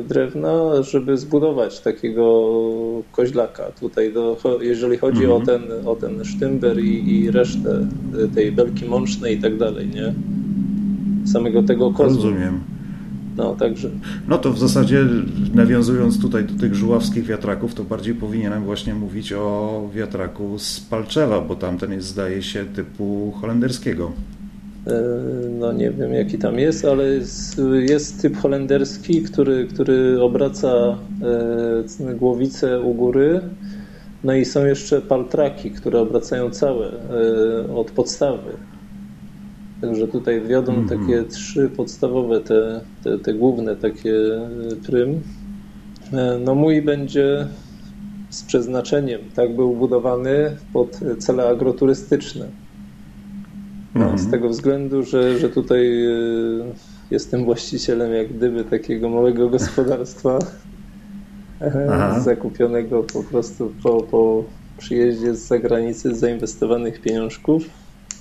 drewna, 0.08 0.84
żeby 0.84 1.18
zbudować 1.18 1.80
takiego 1.80 2.54
koźlaka. 3.12 3.64
Tutaj, 3.64 4.14
do, 4.14 4.38
jeżeli 4.62 4.98
chodzi 4.98 5.24
mhm. 5.24 5.42
o, 5.42 5.46
ten, 5.46 5.62
o 5.86 5.96
ten 5.96 6.26
sztymber 6.26 6.80
i, 6.80 7.16
i 7.16 7.32
resztę 7.32 7.88
tej 8.36 8.52
belki 8.52 8.86
mącznej 8.86 9.38
i 9.38 9.42
tak 9.42 9.58
dalej, 9.58 9.88
nie? 9.88 10.14
Samego 11.32 11.64
tego 11.64 11.92
kozła. 11.92 12.24
Rozumiem. 12.24 12.60
No, 13.38 13.56
także. 13.56 13.90
No 14.28 14.38
to 14.38 14.54
w 14.54 14.60
zasadzie 14.60 15.06
nawiązując 15.54 16.22
tutaj 16.22 16.44
do 16.44 16.60
tych 16.60 16.76
żuławskich 16.76 17.26
wiatraków, 17.26 17.74
to 17.74 17.84
bardziej 17.84 18.16
powinienem 18.16 18.64
właśnie 18.64 18.94
mówić 18.94 19.34
o 19.34 19.90
wiatraku 19.94 20.60
z 20.60 20.80
Palczewa, 20.80 21.42
bo 21.42 21.56
tamten 21.56 21.92
jest 21.92 22.08
zdaje 22.08 22.44
się 22.44 22.66
typu 22.66 23.34
holenderskiego. 23.42 24.12
E, 24.88 25.02
no 25.50 25.72
nie 25.72 25.92
wiem 25.92 26.14
jaki 26.14 26.38
tam 26.38 26.60
jest, 26.60 26.86
ale 26.86 27.04
jest, 27.04 27.62
jest 27.80 28.22
typ 28.22 28.38
holenderski, 28.38 29.22
który, 29.22 29.68
który 29.68 30.22
obraca 30.22 30.98
e, 32.02 32.14
głowicę 32.14 32.82
u 32.82 32.94
góry. 32.94 33.42
No 34.24 34.34
i 34.34 34.46
są 34.46 34.66
jeszcze 34.66 35.02
paltraki, 35.02 35.72
które 35.72 36.00
obracają 36.00 36.50
całe 36.50 36.88
e, 36.88 37.76
od 37.76 37.92
podstawy. 37.92 38.52
Także 39.82 40.08
tutaj 40.08 40.42
wiodą 40.42 40.74
mm 40.74 40.86
-hmm. 40.86 40.90
takie 40.90 41.24
trzy 41.24 41.70
podstawowe, 41.70 42.42
te, 42.42 42.82
te, 43.04 43.20
te 43.20 43.34
główne 43.34 43.76
takie 43.76 44.14
prym. 44.86 45.22
No 46.46 46.56
mój 46.56 46.82
będzie 46.82 47.48
z 48.30 48.44
przeznaczeniem, 48.44 49.22
tak 49.36 49.56
był 49.56 49.76
budowany 49.76 50.58
pod 50.74 51.00
cele 51.20 51.48
agroturystyczne 51.48 52.65
no, 53.96 54.10
z 54.10 54.12
mhm. 54.12 54.32
tego 54.32 54.50
względu, 54.50 55.04
że, 55.04 55.40
że 55.40 55.50
tutaj 55.50 56.06
e, 56.06 56.12
jestem 57.12 57.46
właścicielem 57.46 58.14
jak 58.14 58.34
gdyby 58.34 58.64
takiego 58.64 59.10
małego 59.10 59.50
gospodarstwa 59.56 60.40
e, 61.62 61.88
Aha. 61.92 62.20
zakupionego 62.20 63.04
po 63.04 63.24
prostu 63.24 63.74
po, 63.84 64.04
po 64.04 64.44
przyjeździe 64.78 65.36
z 65.36 65.48
zagranicy 65.48 66.16
z 66.16 66.20
zainwestowanych 66.20 67.02
pieniążków, 67.02 67.64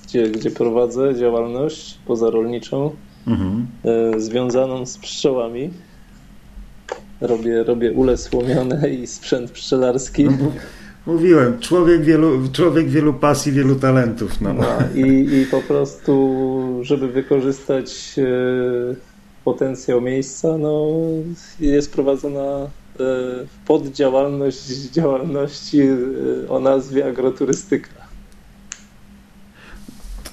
gdzie, 0.03 0.29
gdzie 0.29 0.51
prowadzę 0.51 1.15
działalność 1.15 1.99
pozarolniczą 2.05 2.91
mhm. 3.27 3.67
E, 3.83 4.19
związaną 4.19 4.85
z 4.85 4.97
pszczołami. 4.97 5.69
Robię, 7.21 7.63
robię 7.63 7.91
ule 7.91 8.17
słomione 8.17 8.89
i 8.89 9.07
sprzęt 9.07 9.51
pszczelarski. 9.51 10.23
Mhm. 10.23 10.51
Mówiłem, 11.05 11.59
człowiek 11.59 12.03
wielu, 12.03 12.39
człowiek 12.51 12.89
wielu 12.89 13.13
pasji, 13.13 13.51
wielu 13.51 13.75
talentów. 13.75 14.41
No. 14.41 14.53
no 14.53 14.65
i, 14.95 15.01
I 15.41 15.45
po 15.51 15.61
prostu, 15.61 16.79
żeby 16.81 17.07
wykorzystać 17.07 18.15
e, 18.17 18.95
potencjał 19.43 20.01
miejsca, 20.01 20.57
no, 20.57 20.87
jest 21.59 21.93
prowadzona 21.93 22.41
e, 22.41 22.67
poddziałalność 23.67 24.67
działalności 24.67 25.81
e, 25.81 26.49
o 26.49 26.59
nazwie 26.59 27.07
agroturystyka. 27.07 27.89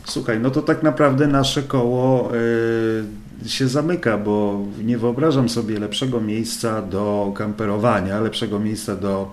Słuchaj, 0.04 0.40
no 0.40 0.50
to 0.50 0.62
tak 0.62 0.82
naprawdę 0.82 1.26
nasze 1.26 1.62
koło 1.62 2.30
się 3.46 3.68
zamyka, 3.68 4.18
bo 4.18 4.60
nie 4.84 4.98
wyobrażam 4.98 5.48
sobie 5.48 5.80
lepszego 5.80 6.20
miejsca 6.20 6.82
do 6.82 7.32
kamperowania, 7.36 8.20
lepszego 8.20 8.58
miejsca 8.58 8.96
do 8.96 9.32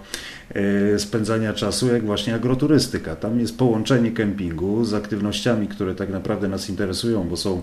spędzania 0.98 1.54
czasu, 1.54 1.88
jak 1.88 2.06
właśnie 2.06 2.36
agroturystyka. 2.36 3.16
Tam 3.16 3.40
jest 3.40 3.58
połączenie 3.58 4.12
kempingu 4.12 4.86
z 4.86 4.94
aktywnościami, 4.94 5.68
które 5.68 5.96
tak 5.96 6.10
naprawdę 6.10 6.48
nas 6.48 6.70
interesują, 6.70 7.24
bo 7.24 7.38
są 7.38 7.62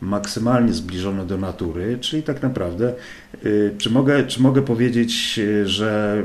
maksymalnie 0.00 0.72
zbliżone 0.72 1.26
do 1.26 1.38
natury, 1.38 1.98
czyli 2.00 2.22
tak 2.22 2.42
naprawdę, 2.42 2.94
e, 3.34 3.48
czy 3.78 3.90
mogę, 3.90 4.26
czy 4.26 4.42
mogę 4.42 4.62
powiedzieć, 4.62 5.40
e, 5.62 5.66
że 5.68 6.22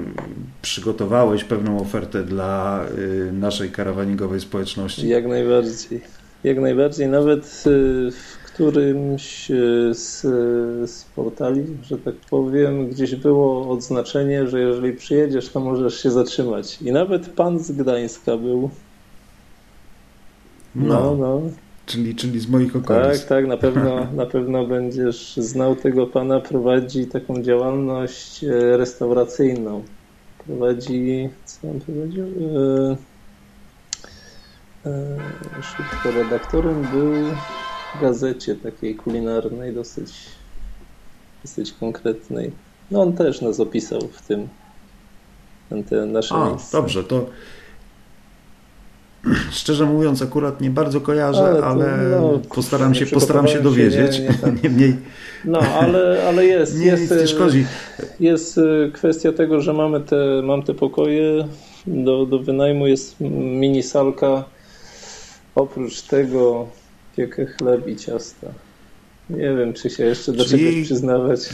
przygotowałeś 0.61 1.43
pewną 1.43 1.79
ofertę 1.79 2.23
dla 2.23 2.85
naszej 3.31 3.69
karawaningowej 3.69 4.39
społeczności? 4.39 5.07
Jak 5.07 5.27
najbardziej. 5.27 6.01
Jak 6.43 6.59
najbardziej. 6.59 7.07
Nawet 7.07 7.45
w 8.11 8.44
którymś 8.55 9.47
z, 9.91 10.21
z 10.89 11.03
portali, 11.15 11.65
że 11.83 11.97
tak 11.97 12.15
powiem, 12.15 12.87
gdzieś 12.87 13.15
było 13.15 13.69
odznaczenie, 13.69 14.47
że 14.47 14.59
jeżeli 14.59 14.93
przyjedziesz, 14.93 15.49
to 15.49 15.59
możesz 15.59 16.03
się 16.03 16.11
zatrzymać. 16.11 16.81
I 16.81 16.91
nawet 16.91 17.29
pan 17.29 17.59
z 17.59 17.71
Gdańska 17.71 18.37
był. 18.37 18.69
No, 20.75 20.99
no. 20.99 21.15
no. 21.15 21.41
Czyli, 21.85 22.15
czyli 22.15 22.39
z 22.39 22.49
moich 22.49 22.75
okolic. 22.75 23.19
Tak, 23.19 23.27
tak, 23.27 23.47
na 23.47 23.57
pewno, 23.57 24.07
na 24.21 24.25
pewno 24.25 24.67
będziesz 24.67 25.37
znał 25.37 25.75
tego 25.75 26.07
pana. 26.07 26.39
Prowadzi 26.39 27.07
taką 27.07 27.41
działalność 27.41 28.43
e, 28.43 28.77
restauracyjną. 28.77 29.83
Prowadzi, 30.45 31.29
co 31.45 31.69
on 31.69 31.79
prowadził? 31.79 32.25
E, 32.25 32.97
e, 34.85 35.17
szybko 35.61 36.11
redaktorem 36.11 36.81
był 36.81 37.13
gazecie 38.01 38.55
takiej 38.55 38.95
kulinarnej, 38.95 39.73
dosyć, 39.73 40.13
dosyć 41.43 41.71
konkretnej. 41.71 42.51
No 42.91 43.01
on 43.01 43.13
też 43.13 43.41
nas 43.41 43.59
opisał 43.59 44.01
w 44.01 44.21
tym, 44.21 44.47
ten, 45.69 45.83
te 45.83 46.05
nasze 46.05 46.35
A, 46.35 46.49
miejsce. 46.49 46.77
Dobrze, 46.77 47.03
to 47.03 47.25
Szczerze 49.51 49.85
mówiąc, 49.85 50.21
akurat 50.21 50.61
nie 50.61 50.69
bardzo 50.69 51.01
kojarzę, 51.01 51.43
ale, 51.43 51.59
to, 51.59 51.67
ale 51.67 51.97
no, 52.21 52.39
postaram 52.55 52.95
się, 52.95 53.05
postaram 53.05 53.47
się 53.47 53.61
dowiedzieć. 53.61 54.19
Nie, 54.19 54.25
nie, 54.25 54.59
Niemniej. 54.63 54.95
No, 55.45 55.59
ale, 55.59 56.23
ale 56.27 56.45
jest. 56.45 56.77
nie, 56.79 56.85
jest, 56.85 57.11
nie 57.11 57.27
szkodzi. 57.27 57.65
Jest 58.19 58.57
y, 58.57 58.91
kwestia 58.93 59.31
tego, 59.31 59.61
że 59.61 59.73
mamy 59.73 59.99
te, 59.99 60.41
mam 60.43 60.63
te 60.63 60.73
pokoje 60.73 61.47
do, 61.87 62.25
do 62.25 62.39
wynajmu, 62.39 62.87
jest 62.87 63.15
mini 63.19 63.83
salka. 63.83 64.43
Oprócz 65.55 66.01
tego 66.01 66.67
piekę 67.15 67.45
chleb 67.45 67.87
i 67.87 67.95
ciasta. 67.95 68.47
Nie 69.29 69.55
wiem, 69.55 69.73
czy 69.73 69.89
się 69.89 70.05
jeszcze 70.05 70.31
do 70.31 70.45
Czyli... 70.45 70.65
czegoś 70.65 70.85
przyznawać. 70.85 71.49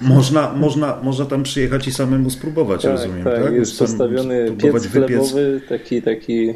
Można, 0.00 0.52
można, 0.52 0.98
można 1.02 1.24
tam 1.24 1.42
przyjechać 1.42 1.88
i 1.88 1.92
samemu 1.92 2.30
spróbować, 2.30 2.82
tak, 2.82 2.92
rozumiem. 2.92 3.24
Tak, 3.24 3.44
tak? 3.44 3.52
jest 3.52 3.78
postawiony 3.78 4.52
piec 4.52 4.86
chlebowy, 4.86 5.60
taki, 5.68 6.02
taki 6.02 6.54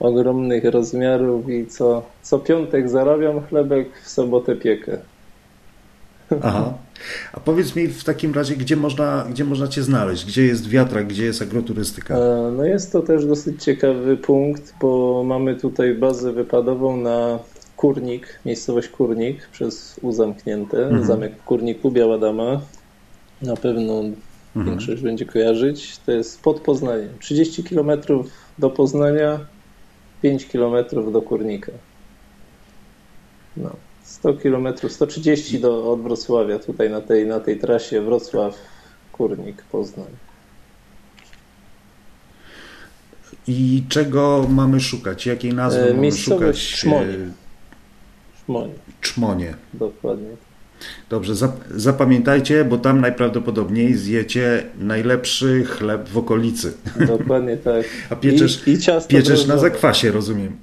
ogromnych 0.00 0.64
rozmiarów 0.64 1.50
i 1.50 1.66
co, 1.66 2.06
co 2.22 2.38
piątek 2.38 2.88
zarabiam 2.88 3.46
chlebek, 3.46 3.88
w 4.02 4.08
sobotę 4.08 4.56
piekę. 4.56 4.98
Aha. 6.42 6.74
A 7.32 7.40
powiedz 7.40 7.76
mi 7.76 7.88
w 7.88 8.04
takim 8.04 8.34
razie, 8.34 8.56
gdzie 8.56 8.76
można, 8.76 9.26
gdzie 9.30 9.44
można 9.44 9.68
Cię 9.68 9.82
znaleźć? 9.82 10.24
Gdzie 10.24 10.46
jest 10.46 10.68
wiatrak, 10.68 11.06
gdzie 11.06 11.24
jest 11.24 11.42
agroturystyka? 11.42 12.14
E, 12.14 12.52
no 12.56 12.64
jest 12.64 12.92
to 12.92 13.02
też 13.02 13.26
dosyć 13.26 13.62
ciekawy 13.62 14.16
punkt, 14.16 14.74
bo 14.80 15.22
mamy 15.26 15.56
tutaj 15.56 15.94
bazę 15.94 16.32
wypadową 16.32 16.96
na 16.96 17.38
Kurnik, 17.76 18.40
miejscowość 18.44 18.88
Kurnik, 18.88 19.48
przez 19.48 20.00
U 20.02 20.12
zamknięte, 20.12 20.84
mhm. 20.84 21.04
zamek 21.04 21.36
w 21.36 21.44
Kurniku, 21.44 21.90
Biała 21.90 22.18
Dama. 22.18 22.60
Na 23.42 23.56
pewno 23.56 24.00
mhm. 24.00 24.66
większość 24.66 25.02
będzie 25.02 25.26
kojarzyć. 25.26 25.98
To 25.98 26.12
jest 26.12 26.42
pod 26.42 26.60
Poznaniem. 26.60 27.08
30 27.20 27.64
km 27.64 27.90
do 28.58 28.70
Poznania, 28.70 29.40
5 30.22 30.46
km 30.46 30.74
do 31.12 31.22
Kurnika. 31.22 31.72
No, 33.56 33.70
100 34.24 34.34
km, 34.34 34.68
130 34.88 35.60
do, 35.60 35.92
od 35.92 36.02
Wrocławia, 36.02 36.58
tutaj 36.58 36.90
na 36.90 37.00
tej, 37.00 37.26
na 37.26 37.40
tej 37.40 37.58
trasie 37.58 38.00
Wrocław-Kurnik, 38.00 39.62
Poznań. 39.72 40.06
I 43.46 43.82
czego 43.88 44.46
mamy 44.48 44.80
szukać? 44.80 45.26
Jakiej 45.26 45.54
nazwy 45.54 45.90
e, 45.90 45.94
mamy 45.94 46.12
szukać? 46.12 46.68
Czmonie. 46.68 47.16
Czmonie. 48.46 48.74
Czmonie. 49.00 49.54
Dokładnie. 49.74 50.28
Dobrze, 51.10 51.34
zapamiętajcie, 51.74 52.64
bo 52.64 52.78
tam 52.78 53.00
najprawdopodobniej 53.00 53.94
zjecie 53.94 54.64
najlepszy 54.78 55.64
chleb 55.64 56.08
w 56.08 56.18
okolicy. 56.18 56.72
Dokładnie 57.06 57.56
tak. 57.56 57.84
A 58.10 58.16
pieczesz, 58.16 58.68
I, 58.68 58.72
i 58.72 58.78
pieczesz 59.08 59.46
na 59.46 59.58
zakwasie, 59.58 60.10
rozumiem. 60.10 60.56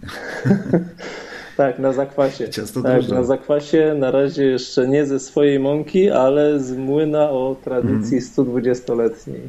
tak, 1.62 1.80
na 1.80 1.94
zakwasie. 1.94 2.50
Ciasto 2.50 2.82
tak, 2.82 3.08
na 3.08 3.24
zakwasie, 3.24 3.96
na 4.00 4.12
razie 4.12 4.46
jeszcze 4.46 4.88
nie 4.88 5.06
ze 5.06 5.20
swojej 5.20 5.60
mąki, 5.60 6.10
ale 6.10 6.60
z 6.60 6.72
młyna 6.72 7.30
o 7.30 7.56
tradycji 7.64 8.18
mm. 8.18 8.30
120-letniej. 8.30 9.42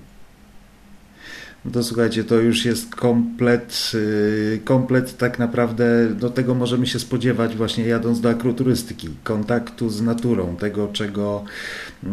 No 1.65 1.71
to 1.71 1.83
słuchajcie, 1.83 2.25
to 2.25 2.35
już 2.35 2.65
jest 2.65 2.95
komplet, 2.95 3.93
y, 3.95 4.61
komplet 4.65 5.17
tak 5.17 5.39
naprawdę, 5.39 6.09
do 6.09 6.31
tego 6.31 6.55
możemy 6.55 6.87
się 6.87 6.99
spodziewać 6.99 7.57
właśnie 7.57 7.85
jadąc 7.85 8.21
do 8.21 8.31
akroturystyki, 8.31 9.09
kontaktu 9.25 9.91
z 9.91 10.03
naturą, 10.03 10.57
tego 10.57 10.89
czego, 10.93 11.45
y, 12.05 12.09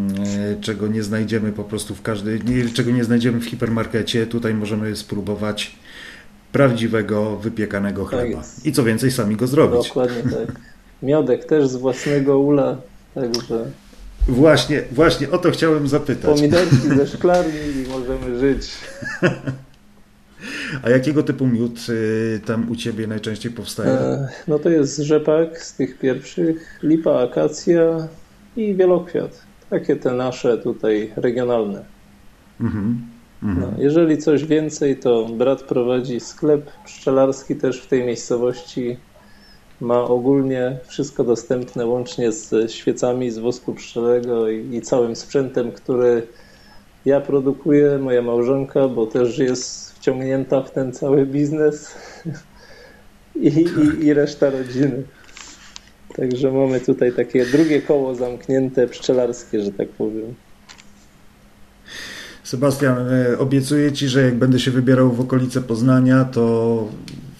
czego 0.61 0.87
nie 0.87 1.03
znajdziemy 1.03 1.51
po 1.51 1.63
prostu 1.63 1.95
w 1.95 2.01
każdej, 2.01 2.41
czego 2.73 2.91
nie 2.91 3.03
znajdziemy 3.03 3.39
w 3.39 3.45
hipermarkecie, 3.45 4.27
tutaj 4.27 4.53
możemy 4.53 4.95
spróbować 4.95 5.75
prawdziwego, 6.51 7.37
wypiekanego 7.37 8.05
tak 8.05 8.09
chleba. 8.09 8.37
Tak 8.37 8.65
I 8.65 8.71
co 8.71 8.83
więcej, 8.83 9.11
sami 9.11 9.35
go 9.35 9.47
zrobić. 9.47 9.87
Dokładnie 9.87 10.23
tak. 10.23 10.55
Miodek 11.03 11.45
też 11.45 11.67
z 11.67 11.75
własnego 11.75 12.39
ula, 12.39 12.77
także... 13.15 13.65
Właśnie, 14.27 14.83
właśnie 14.91 15.31
o 15.31 15.37
to 15.37 15.51
chciałem 15.51 15.87
zapytać. 15.87 16.35
Pomidorki 16.35 16.75
ze 16.75 17.07
szklarni 17.17 17.83
i 17.85 17.89
możemy 17.89 18.39
żyć. 18.39 18.71
A 20.83 20.89
jakiego 20.89 21.23
typu 21.23 21.47
miód 21.47 21.79
y, 21.89 22.41
tam 22.45 22.71
u 22.71 22.75
Ciebie 22.75 23.07
najczęściej 23.07 23.51
powstaje? 23.51 23.91
E, 23.91 24.27
no 24.47 24.59
to 24.59 24.69
jest 24.69 24.97
rzepak 24.97 25.63
z 25.63 25.73
tych 25.73 25.99
pierwszych, 25.99 26.79
lipa, 26.83 27.19
akacja 27.19 28.07
i 28.55 28.75
wielokwiat. 28.75 29.41
Takie 29.69 29.95
te 29.95 30.11
nasze 30.11 30.57
tutaj 30.57 31.11
regionalne. 31.15 31.83
Mhm. 32.61 33.08
No, 33.41 33.71
jeżeli 33.77 34.17
coś 34.17 34.45
więcej, 34.45 34.97
to 34.97 35.25
brat 35.25 35.63
prowadzi 35.63 36.19
sklep 36.19 36.71
pszczelarski 36.85 37.55
też 37.55 37.81
w 37.81 37.87
tej 37.87 38.03
miejscowości 38.03 38.97
ma 39.81 40.01
ogólnie 40.01 40.77
wszystko 40.87 41.23
dostępne, 41.23 41.85
łącznie 41.85 42.31
z 42.31 42.71
świecami 42.71 43.31
z 43.31 43.37
wosku 43.37 43.73
pszczelego 43.73 44.49
i, 44.49 44.75
i 44.75 44.81
całym 44.81 45.15
sprzętem, 45.15 45.71
który 45.71 46.27
ja 47.05 47.21
produkuję, 47.21 47.97
moja 47.97 48.21
małżonka, 48.21 48.87
bo 48.87 49.07
też 49.07 49.37
jest 49.37 49.93
wciągnięta 49.93 50.61
w 50.61 50.71
ten 50.71 50.91
cały 50.91 51.25
biznes 51.25 51.95
i, 53.35 53.47
i, 53.47 54.05
i 54.05 54.13
reszta 54.13 54.49
rodziny. 54.49 55.03
Także 56.15 56.51
mamy 56.51 56.79
tutaj 56.79 57.13
takie 57.13 57.45
drugie 57.45 57.81
koło 57.81 58.15
zamknięte, 58.15 58.87
pszczelarskie, 58.87 59.61
że 59.61 59.71
tak 59.71 59.89
powiem. 59.89 60.35
Sebastian, 62.49 62.97
e, 62.97 63.37
obiecuję 63.37 63.91
Ci, 63.91 64.07
że 64.07 64.21
jak 64.21 64.35
będę 64.35 64.59
się 64.59 64.71
wybierał 64.71 65.11
w 65.11 65.21
okolice 65.21 65.61
Poznania, 65.61 66.25
to 66.25 66.87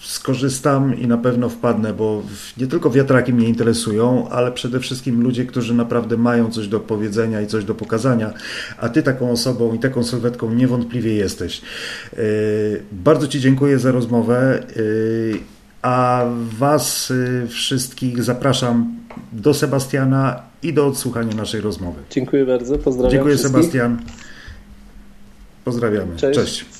skorzystam 0.00 0.98
i 0.98 1.06
na 1.06 1.18
pewno 1.18 1.48
wpadnę, 1.48 1.92
bo 1.92 2.22
nie 2.58 2.66
tylko 2.66 2.90
wiatraki 2.90 3.32
mnie 3.32 3.48
interesują, 3.48 4.28
ale 4.28 4.52
przede 4.52 4.80
wszystkim 4.80 5.22
ludzie, 5.22 5.44
którzy 5.44 5.74
naprawdę 5.74 6.16
mają 6.16 6.50
coś 6.50 6.68
do 6.68 6.80
powiedzenia 6.80 7.40
i 7.40 7.46
coś 7.46 7.64
do 7.64 7.74
pokazania, 7.74 8.32
a 8.78 8.88
Ty 8.88 9.02
taką 9.02 9.30
osobą 9.30 9.74
i 9.74 9.78
taką 9.78 10.04
sylwetką 10.04 10.54
niewątpliwie 10.54 11.14
jesteś. 11.14 11.62
E, 12.12 12.16
bardzo 12.92 13.28
Ci 13.28 13.40
dziękuję 13.40 13.78
za 13.78 13.92
rozmowę. 13.92 14.58
E, 14.58 14.80
a 15.82 16.24
Was 16.58 17.12
wszystkich 17.48 18.22
zapraszam 18.22 18.96
do 19.32 19.54
Sebastiana 19.54 20.42
i 20.62 20.72
do 20.72 20.86
odsłuchania 20.86 21.34
naszej 21.34 21.60
rozmowy. 21.60 22.00
Dziękuję 22.10 22.46
bardzo, 22.46 22.78
pozdrawiam. 22.78 23.10
Dziękuję 23.12 23.34
wszystkich. 23.36 23.62
Sebastian. 23.62 23.98
Pozdrawiamy. 25.70 26.16
Cześć. 26.16 26.38
Cześć. 26.40 26.79